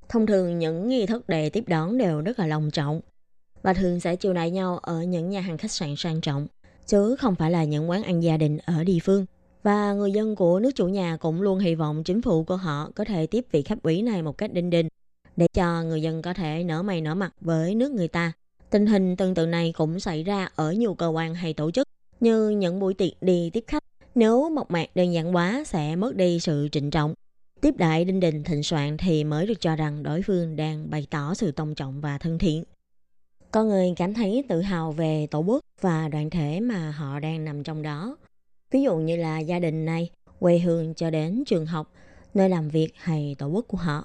[0.08, 3.00] Thông thường những nghi thức để tiếp đón đều rất là long trọng
[3.62, 6.46] và thường sẽ chiều đại nhau ở những nhà hàng khách sạn sang trọng,
[6.86, 9.26] chứ không phải là những quán ăn gia đình ở địa phương.
[9.62, 12.90] Và người dân của nước chủ nhà cũng luôn hy vọng chính phủ của họ
[12.94, 14.88] có thể tiếp vị khách quý này một cách đinh đinh
[15.36, 18.32] để cho người dân có thể nở mày nở mặt với nước người ta.
[18.70, 21.88] Tình hình tương tự này cũng xảy ra ở nhiều cơ quan hay tổ chức
[22.20, 23.81] như những buổi tiệc đi tiếp khách
[24.14, 27.14] nếu mộc mạc đơn giản quá sẽ mất đi sự trịnh trọng.
[27.60, 31.06] Tiếp đại đinh đình thịnh soạn thì mới được cho rằng đối phương đang bày
[31.10, 32.64] tỏ sự tôn trọng và thân thiện.
[33.50, 37.44] Con người cảm thấy tự hào về tổ quốc và đoàn thể mà họ đang
[37.44, 38.16] nằm trong đó.
[38.70, 40.10] Ví dụ như là gia đình này,
[40.40, 41.92] quê hương cho đến trường học,
[42.34, 44.04] nơi làm việc hay tổ quốc của họ.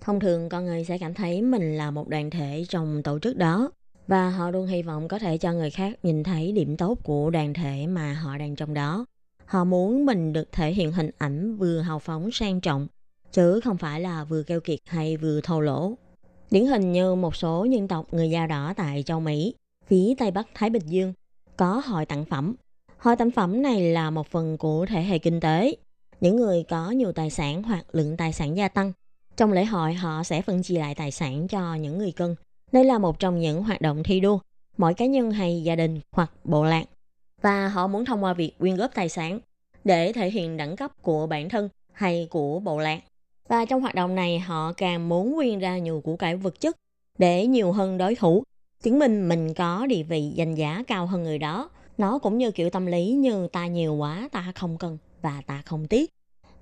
[0.00, 3.36] Thông thường con người sẽ cảm thấy mình là một đoàn thể trong tổ chức
[3.36, 3.70] đó
[4.06, 7.30] và họ luôn hy vọng có thể cho người khác nhìn thấy điểm tốt của
[7.30, 9.06] đoàn thể mà họ đang trong đó.
[9.52, 12.86] Họ muốn mình được thể hiện hình ảnh vừa hào phóng sang trọng,
[13.32, 15.94] chứ không phải là vừa keo kiệt hay vừa thô lỗ.
[16.50, 19.54] Điển hình như một số nhân tộc người da đỏ tại châu Mỹ,
[19.86, 21.12] phía Tây Bắc Thái Bình Dương,
[21.56, 22.54] có hội tặng phẩm.
[22.98, 25.76] Hội tặng phẩm này là một phần của thể hệ kinh tế.
[26.20, 28.92] Những người có nhiều tài sản hoặc lượng tài sản gia tăng.
[29.36, 32.34] Trong lễ hội họ sẽ phân chia lại tài sản cho những người cân.
[32.72, 34.38] Đây là một trong những hoạt động thi đua.
[34.76, 36.84] Mỗi cá nhân hay gia đình hoặc bộ lạc
[37.42, 39.40] và họ muốn thông qua việc quyên góp tài sản
[39.84, 43.00] để thể hiện đẳng cấp của bản thân hay của bộ lạc.
[43.48, 46.76] Và trong hoạt động này, họ càng muốn quyên ra nhiều của cải vật chất
[47.18, 48.42] để nhiều hơn đối thủ.
[48.82, 51.70] chứng minh mình có địa vị danh giá cao hơn người đó.
[51.98, 55.62] Nó cũng như kiểu tâm lý như ta nhiều quá, ta không cần và ta
[55.66, 56.10] không tiếc.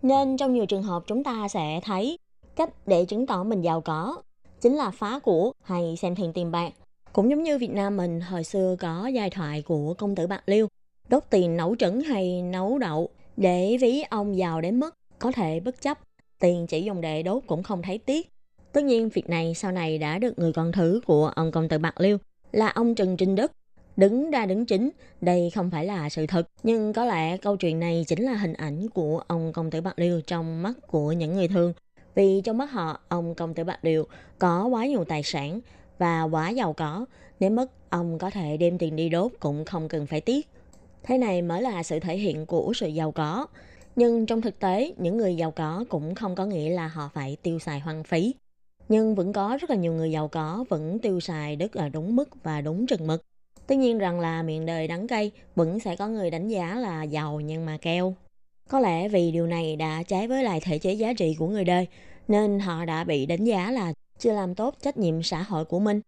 [0.02, 2.18] Nên trong nhiều trường hợp, chúng ta sẽ thấy
[2.56, 4.22] cách để chứng tỏ mình giàu có
[4.60, 6.72] chính là phá của hay xem thường tiền bạc.
[7.12, 10.42] Cũng giống như Việt Nam mình hồi xưa có giai thoại của công tử Bạc
[10.46, 10.68] Liêu,
[11.08, 15.60] đốt tiền nấu trứng hay nấu đậu để ví ông giàu đến mức có thể
[15.60, 15.98] bất chấp
[16.40, 18.28] tiền chỉ dùng để đốt cũng không thấy tiếc.
[18.72, 21.78] Tất nhiên việc này sau này đã được người con thứ của ông công tử
[21.78, 22.18] Bạc Liêu
[22.52, 23.52] là ông Trần Trinh Đức
[23.96, 24.90] đứng ra đứng chính.
[25.20, 28.52] Đây không phải là sự thật, nhưng có lẽ câu chuyện này chính là hình
[28.52, 31.72] ảnh của ông công tử Bạc Liêu trong mắt của những người thương.
[32.14, 34.04] Vì trong mắt họ, ông công tử Bạc Liêu
[34.38, 35.60] có quá nhiều tài sản
[36.00, 37.06] và quá giàu có,
[37.40, 40.48] nếu mất ông có thể đem tiền đi đốt cũng không cần phải tiếc.
[41.02, 43.46] Thế này mới là sự thể hiện của sự giàu có.
[43.96, 47.36] Nhưng trong thực tế, những người giàu có cũng không có nghĩa là họ phải
[47.42, 48.34] tiêu xài hoang phí.
[48.88, 52.16] Nhưng vẫn có rất là nhiều người giàu có vẫn tiêu xài đất ở đúng
[52.16, 53.22] mức và đúng chừng mực.
[53.66, 57.02] Tất nhiên rằng là miệng đời đắng cay, vẫn sẽ có người đánh giá là
[57.02, 58.14] giàu nhưng mà keo.
[58.68, 61.64] Có lẽ vì điều này đã trái với lại thể chế giá trị của người
[61.64, 61.86] đời,
[62.28, 65.78] nên họ đã bị đánh giá là chưa làm tốt trách nhiệm xã hội của
[65.78, 66.00] mình.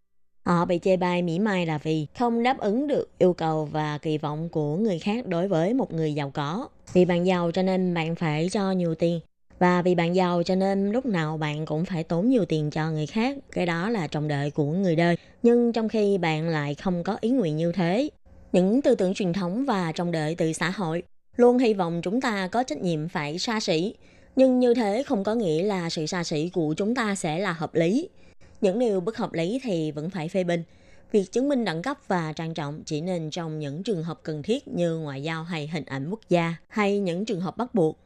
[0.45, 3.99] Họ bị chê bai mỉa mai là vì không đáp ứng được yêu cầu và
[3.99, 6.69] kỳ vọng của người khác đối với một người giàu có.
[6.93, 9.21] Vì bạn giàu cho nên bạn phải cho nhiều tiền.
[9.59, 12.91] Và vì bạn giàu cho nên lúc nào bạn cũng phải tốn nhiều tiền cho
[12.91, 13.39] người khác.
[13.53, 15.17] Cái đó là trọng đợi của người đời.
[15.43, 18.11] Nhưng trong khi bạn lại không có ý nguyện như thế.
[18.53, 21.03] Những tư tưởng truyền thống và trọng đợi từ xã hội
[21.37, 23.95] luôn hy vọng chúng ta có trách nhiệm phải xa xỉ.
[24.37, 27.53] Nhưng như thế không có nghĩa là sự xa xỉ của chúng ta sẽ là
[27.53, 28.09] hợp lý.
[28.61, 30.63] Những điều bất hợp lý thì vẫn phải phê bình.
[31.13, 34.43] Việc chứng minh đẳng cấp và trang trọng chỉ nên trong những trường hợp cần
[34.43, 37.99] thiết như ngoại giao hay hình ảnh quốc gia hay những trường hợp bắt buộc.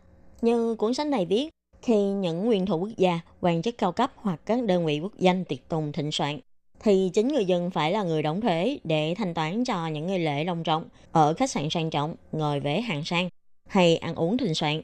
[0.43, 1.49] Như cuốn sách này viết,
[1.83, 5.13] khi những nguyên thủ quốc gia, quan chức cao cấp hoặc các đơn vị quốc
[5.19, 6.41] danh tiệc tùng thịnh soạn,
[6.81, 10.19] thì chính người dân phải là người đóng thuế để thanh toán cho những nghi
[10.19, 13.29] lễ long trọng ở khách sạn sang trọng, ngồi vế hàng sang
[13.69, 14.83] hay ăn uống thịnh soạn.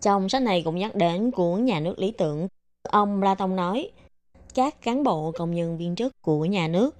[0.00, 2.48] Trong sách này cũng nhắc đến của nhà nước lý tưởng.
[2.82, 3.90] Ông Platon nói,
[4.54, 6.96] các cán bộ công nhân viên chức của nhà nước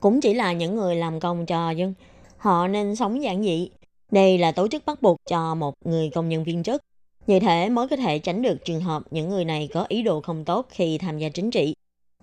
[0.00, 1.94] cũng chỉ là những người làm công cho dân.
[2.38, 3.70] Họ nên sống giản dị.
[4.10, 6.82] Đây là tổ chức bắt buộc cho một người công nhân viên chức.
[7.26, 10.20] Như thế mới có thể tránh được trường hợp những người này có ý đồ
[10.20, 11.74] không tốt khi tham gia chính trị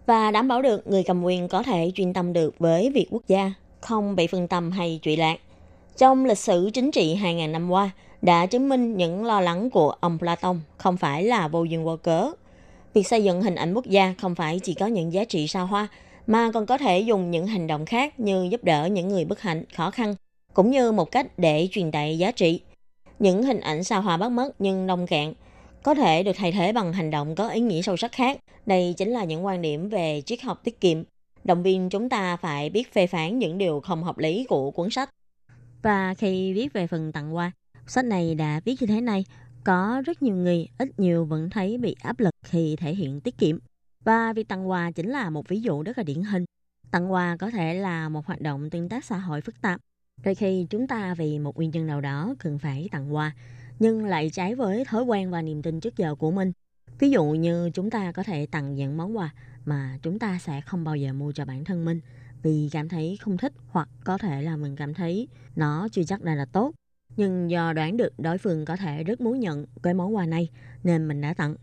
[0.07, 3.23] và đảm bảo được người cầm quyền có thể chuyên tâm được với việc quốc
[3.27, 5.39] gia, không bị phân tâm hay trụy lạc.
[5.97, 7.91] Trong lịch sử chính trị 2.000 năm qua,
[8.21, 11.97] đã chứng minh những lo lắng của ông Platon không phải là vô duyên vô
[11.97, 12.31] cớ.
[12.93, 15.65] Việc xây dựng hình ảnh quốc gia không phải chỉ có những giá trị sao
[15.65, 15.87] hoa,
[16.27, 19.41] mà còn có thể dùng những hành động khác như giúp đỡ những người bất
[19.41, 20.15] hạnh, khó khăn,
[20.53, 22.61] cũng như một cách để truyền tải giá trị.
[23.19, 25.33] Những hình ảnh sao hoa bắt mất nhưng nông cạn
[25.83, 28.39] có thể được thay thế bằng hành động có ý nghĩa sâu sắc khác.
[28.65, 31.03] Đây chính là những quan điểm về triết học tiết kiệm.
[31.43, 34.89] Động viên chúng ta phải biết phê phán những điều không hợp lý của cuốn
[34.89, 35.09] sách.
[35.81, 37.51] Và khi viết về phần tặng quà,
[37.89, 39.25] sách này đã viết như thế này.
[39.63, 43.37] Có rất nhiều người, ít nhiều vẫn thấy bị áp lực khi thể hiện tiết
[43.37, 43.57] kiệm.
[44.03, 46.45] Và việc tặng quà chính là một ví dụ rất là điển hình.
[46.91, 49.81] Tặng quà có thể là một hoạt động tương tác xã hội phức tạp.
[50.23, 53.31] Đôi khi chúng ta vì một nguyên nhân nào đó cần phải tặng quà,
[53.79, 56.51] nhưng lại trái với thói quen và niềm tin trước giờ của mình.
[56.99, 59.33] Ví dụ như chúng ta có thể tặng những món quà
[59.65, 62.01] mà chúng ta sẽ không bao giờ mua cho bản thân mình
[62.43, 66.21] vì cảm thấy không thích hoặc có thể là mình cảm thấy nó chưa chắc
[66.21, 66.73] là là tốt.
[67.17, 70.49] Nhưng do đoán được đối phương có thể rất muốn nhận cái món quà này
[70.83, 71.55] nên mình đã tặng.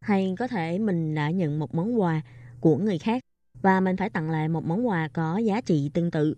[0.00, 2.20] Hay có thể mình đã nhận một món quà
[2.60, 3.22] của người khác
[3.62, 6.36] và mình phải tặng lại một món quà có giá trị tương tự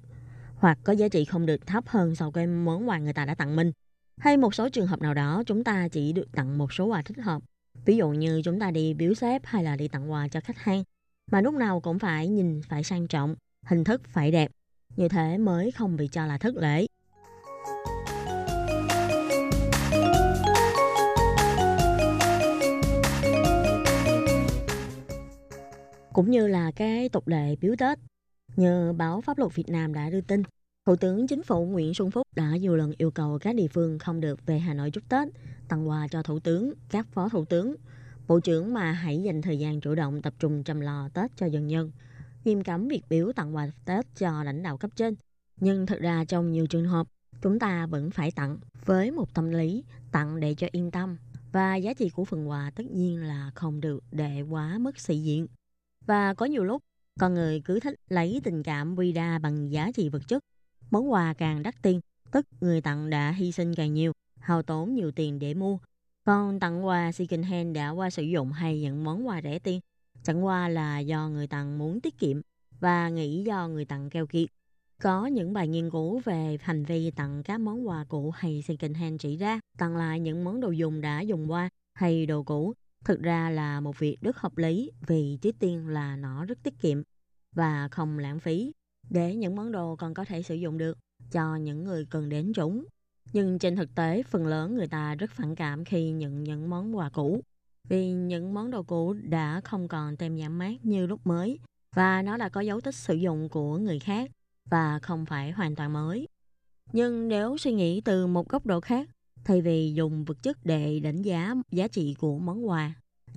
[0.57, 3.35] hoặc có giá trị không được thấp hơn so với món quà người ta đã
[3.35, 3.73] tặng mình.
[4.17, 7.03] Hay một số trường hợp nào đó chúng ta chỉ được tặng một số quà
[7.03, 7.43] thích hợp.
[7.85, 10.59] Ví dụ như chúng ta đi biếu xếp hay là đi tặng quà cho khách
[10.59, 10.85] hàng.
[11.31, 13.35] Mà lúc nào cũng phải nhìn phải sang trọng,
[13.67, 14.51] hình thức phải đẹp.
[14.97, 16.87] Như thế mới không bị cho là thất lễ.
[26.13, 27.99] Cũng như là cái tục lệ biếu Tết.
[28.57, 30.43] Như báo Pháp luật Việt Nam đã đưa tin,
[30.87, 33.99] Thủ tướng Chính phủ Nguyễn Xuân Phúc đã nhiều lần yêu cầu các địa phương
[33.99, 35.29] không được về Hà Nội chúc Tết,
[35.69, 37.75] tặng quà cho Thủ tướng, các phó Thủ tướng,
[38.29, 41.47] Bộ trưởng mà hãy dành thời gian chủ động tập trung chăm lo Tết cho
[41.47, 41.93] dân nhân,
[42.45, 45.15] nghiêm cấm việc biếu tặng quà Tết cho lãnh đạo cấp trên.
[45.61, 47.07] Nhưng thực ra trong nhiều trường hợp,
[47.43, 51.17] chúng ta vẫn phải tặng với một tâm lý tặng để cho yên tâm.
[51.53, 55.19] Và giá trị của phần quà tất nhiên là không được để quá mất sĩ
[55.19, 55.47] diện.
[56.07, 56.83] Và có nhiều lúc,
[57.21, 60.43] con người cứ thích lấy tình cảm quy ra bằng giá trị vật chất
[60.93, 62.01] Món quà càng đắt tiền,
[62.31, 65.79] tức người tặng đã hy sinh càng nhiều, hao tốn nhiều tiền để mua.
[66.25, 69.81] Còn tặng quà second hand đã qua sử dụng hay những món quà rẻ tiền,
[70.23, 72.41] chẳng qua là do người tặng muốn tiết kiệm
[72.81, 74.49] và nghĩ do người tặng keo kiệt.
[75.03, 78.97] Có những bài nghiên cứu về hành vi tặng các món quà cũ hay second
[78.97, 82.75] hand chỉ ra tặng lại những món đồ dùng đã dùng qua hay đồ cũ
[83.05, 86.75] thực ra là một việc rất hợp lý vì trước tiên là nó rất tiết
[86.81, 87.03] kiệm
[87.55, 88.73] và không lãng phí
[89.11, 90.99] để những món đồ còn có thể sử dụng được
[91.31, 92.85] cho những người cần đến chúng.
[93.33, 96.97] Nhưng trên thực tế, phần lớn người ta rất phản cảm khi nhận những món
[96.97, 97.43] quà cũ
[97.89, 101.59] vì những món đồ cũ đã không còn tem nhãn mát như lúc mới
[101.95, 104.31] và nó đã có dấu tích sử dụng của người khác
[104.71, 106.29] và không phải hoàn toàn mới.
[106.93, 109.09] Nhưng nếu suy nghĩ từ một góc độ khác,
[109.45, 112.95] thay vì dùng vật chất để đánh giá giá trị của món quà,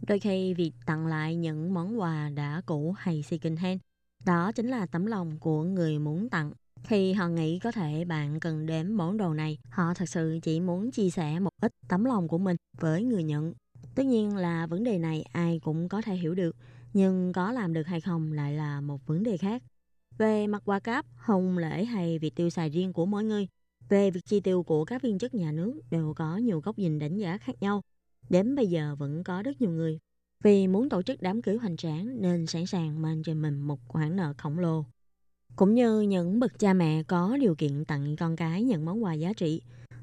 [0.07, 3.81] đôi khi việc tặng lại những món quà đã cũ hay second hand,
[4.25, 6.51] đó chính là tấm lòng của người muốn tặng.
[6.83, 10.59] Khi họ nghĩ có thể bạn cần đếm món đồ này, họ thật sự chỉ
[10.59, 13.53] muốn chia sẻ một ít tấm lòng của mình với người nhận.
[13.95, 16.55] Tất nhiên là vấn đề này ai cũng có thể hiểu được,
[16.93, 19.63] nhưng có làm được hay không lại là một vấn đề khác.
[20.17, 23.47] Về mặt quà cáp, hồng lễ hay việc tiêu xài riêng của mỗi người,
[23.89, 26.99] về việc chi tiêu của các viên chức nhà nước đều có nhiều góc nhìn
[26.99, 27.81] đánh giá khác nhau.
[28.29, 29.99] Đến bây giờ vẫn có rất nhiều người
[30.43, 33.79] vì muốn tổ chức đám cưới hoành tráng nên sẵn sàng mang trên mình một
[33.87, 34.85] khoản nợ khổng lồ.
[35.55, 39.13] Cũng như những bậc cha mẹ có điều kiện tặng con cái những món quà
[39.13, 39.61] giá trị,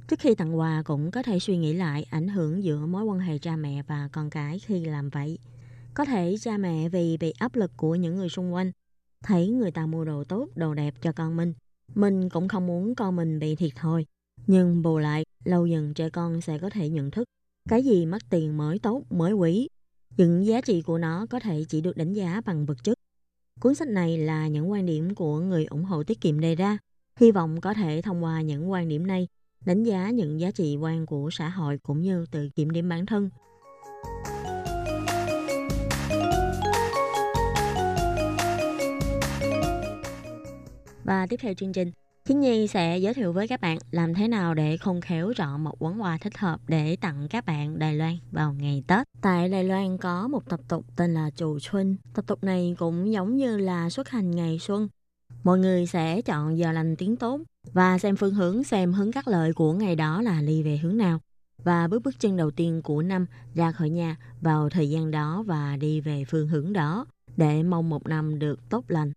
[0.08, 3.20] trước khi tặng quà cũng có thể suy nghĩ lại ảnh hưởng giữa mối quan
[3.20, 5.38] hệ cha mẹ và con cái khi làm vậy.
[5.94, 8.72] Có thể cha mẹ vì bị áp lực của những người xung quanh,
[9.22, 11.52] thấy người ta mua đồ tốt, đồ đẹp cho con mình.
[11.94, 14.06] Mình cũng không muốn con mình bị thiệt thôi.
[14.46, 17.24] Nhưng bù lại, lâu dần trẻ con sẽ có thể nhận thức
[17.68, 19.68] cái gì mất tiền mới tốt, mới quý.
[20.16, 22.98] Những giá trị của nó có thể chỉ được đánh giá bằng vật chất.
[23.60, 26.78] Cuốn sách này là những quan điểm của người ủng hộ tiết kiệm đề ra.
[27.16, 29.28] Hy vọng có thể thông qua những quan điểm này
[29.64, 33.06] đánh giá những giá trị quan của xã hội cũng như tự kiểm điểm bản
[33.06, 33.30] thân
[41.04, 41.92] Và tiếp theo chương trình,
[42.24, 45.64] chính Nhi sẽ giới thiệu với các bạn làm thế nào để không khéo chọn
[45.64, 49.06] một món quà thích hợp để tặng các bạn Đài Loan vào ngày Tết.
[49.20, 51.96] Tại Đài Loan có một tập tục tên là Chù Xuân.
[52.14, 54.88] Tập tục này cũng giống như là xuất hành ngày xuân.
[55.44, 57.40] Mọi người sẽ chọn giờ lành tiếng tốt
[57.72, 60.96] và xem phương hướng xem hướng cắt lợi của ngày đó là đi về hướng
[60.96, 61.20] nào
[61.64, 65.44] và bước bước chân đầu tiên của năm ra khỏi nhà vào thời gian đó
[65.46, 69.12] và đi về phương hướng đó để mong một năm được tốt lành.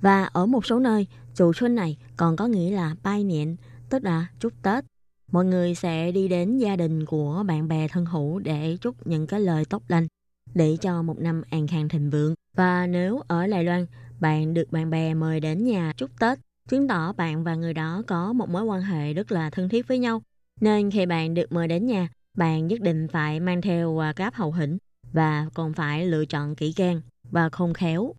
[0.00, 3.56] Và ở một số nơi, chủ xuân này còn có nghĩa là bay niệm,
[3.90, 4.84] tức là chúc Tết.
[5.32, 9.26] Mọi người sẽ đi đến gia đình của bạn bè thân hữu để chúc những
[9.26, 10.06] cái lời tốt lành,
[10.54, 12.34] để cho một năm an khang thịnh vượng.
[12.56, 13.86] Và nếu ở Đài Loan,
[14.20, 16.38] bạn được bạn bè mời đến nhà chúc Tết,
[16.68, 19.88] chứng tỏ bạn và người đó có một mối quan hệ rất là thân thiết
[19.88, 20.22] với nhau.
[20.60, 24.34] Nên khi bạn được mời đến nhà, bạn nhất định phải mang theo quà cáp
[24.34, 24.78] hậu hĩnh
[25.12, 28.14] và còn phải lựa chọn kỹ càng và khôn khéo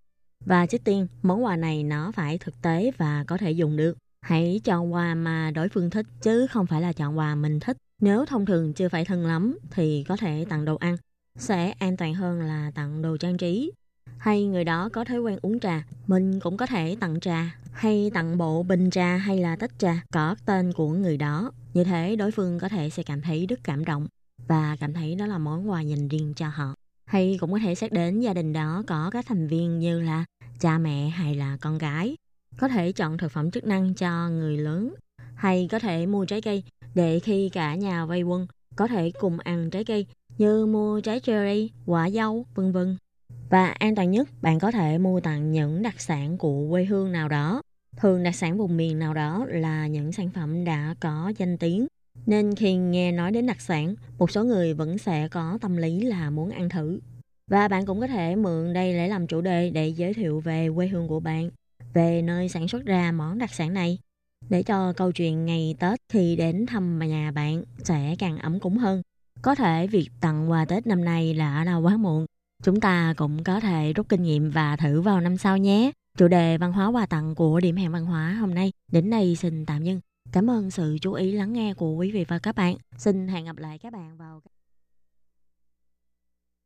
[0.45, 3.97] và trước tiên, món quà này nó phải thực tế và có thể dùng được.
[4.21, 7.77] Hãy chọn quà mà đối phương thích chứ không phải là chọn quà mình thích.
[8.01, 10.97] Nếu thông thường chưa phải thân lắm thì có thể tặng đồ ăn.
[11.37, 13.71] Sẽ an toàn hơn là tặng đồ trang trí.
[14.17, 17.55] Hay người đó có thói quen uống trà, mình cũng có thể tặng trà.
[17.71, 21.51] Hay tặng bộ bình trà hay là tách trà có tên của người đó.
[21.73, 24.07] Như thế đối phương có thể sẽ cảm thấy rất cảm động
[24.47, 26.75] và cảm thấy đó là món quà dành riêng cho họ.
[27.05, 30.25] Hay cũng có thể xét đến gia đình đó có các thành viên như là
[30.59, 32.15] cha mẹ hay là con gái.
[32.57, 34.95] Có thể chọn thực phẩm chức năng cho người lớn
[35.35, 36.63] hay có thể mua trái cây
[36.95, 41.19] để khi cả nhà vây quân có thể cùng ăn trái cây như mua trái
[41.19, 42.97] cherry, quả dâu, vân vân.
[43.49, 47.11] Và an toàn nhất, bạn có thể mua tặng những đặc sản của quê hương
[47.11, 47.61] nào đó.
[47.97, 51.87] Thường đặc sản vùng miền nào đó là những sản phẩm đã có danh tiếng.
[52.25, 55.99] Nên khi nghe nói đến đặc sản, một số người vẫn sẽ có tâm lý
[55.99, 56.99] là muốn ăn thử.
[57.47, 60.69] Và bạn cũng có thể mượn đây để làm chủ đề để giới thiệu về
[60.75, 61.49] quê hương của bạn,
[61.93, 63.99] về nơi sản xuất ra món đặc sản này.
[64.49, 68.77] Để cho câu chuyện ngày Tết khi đến thăm nhà bạn sẽ càng ấm cúng
[68.77, 69.01] hơn.
[69.41, 72.25] Có thể việc tặng quà Tết năm nay là ở đâu quá muộn.
[72.63, 75.91] Chúng ta cũng có thể rút kinh nghiệm và thử vào năm sau nhé.
[76.17, 79.35] Chủ đề văn hóa quà tặng của điểm hẹn văn hóa hôm nay đến đây
[79.35, 79.99] xin tạm dừng.
[80.31, 82.75] Cảm ơn sự chú ý lắng nghe của quý vị và các bạn.
[82.97, 84.41] Xin hẹn gặp lại các bạn vào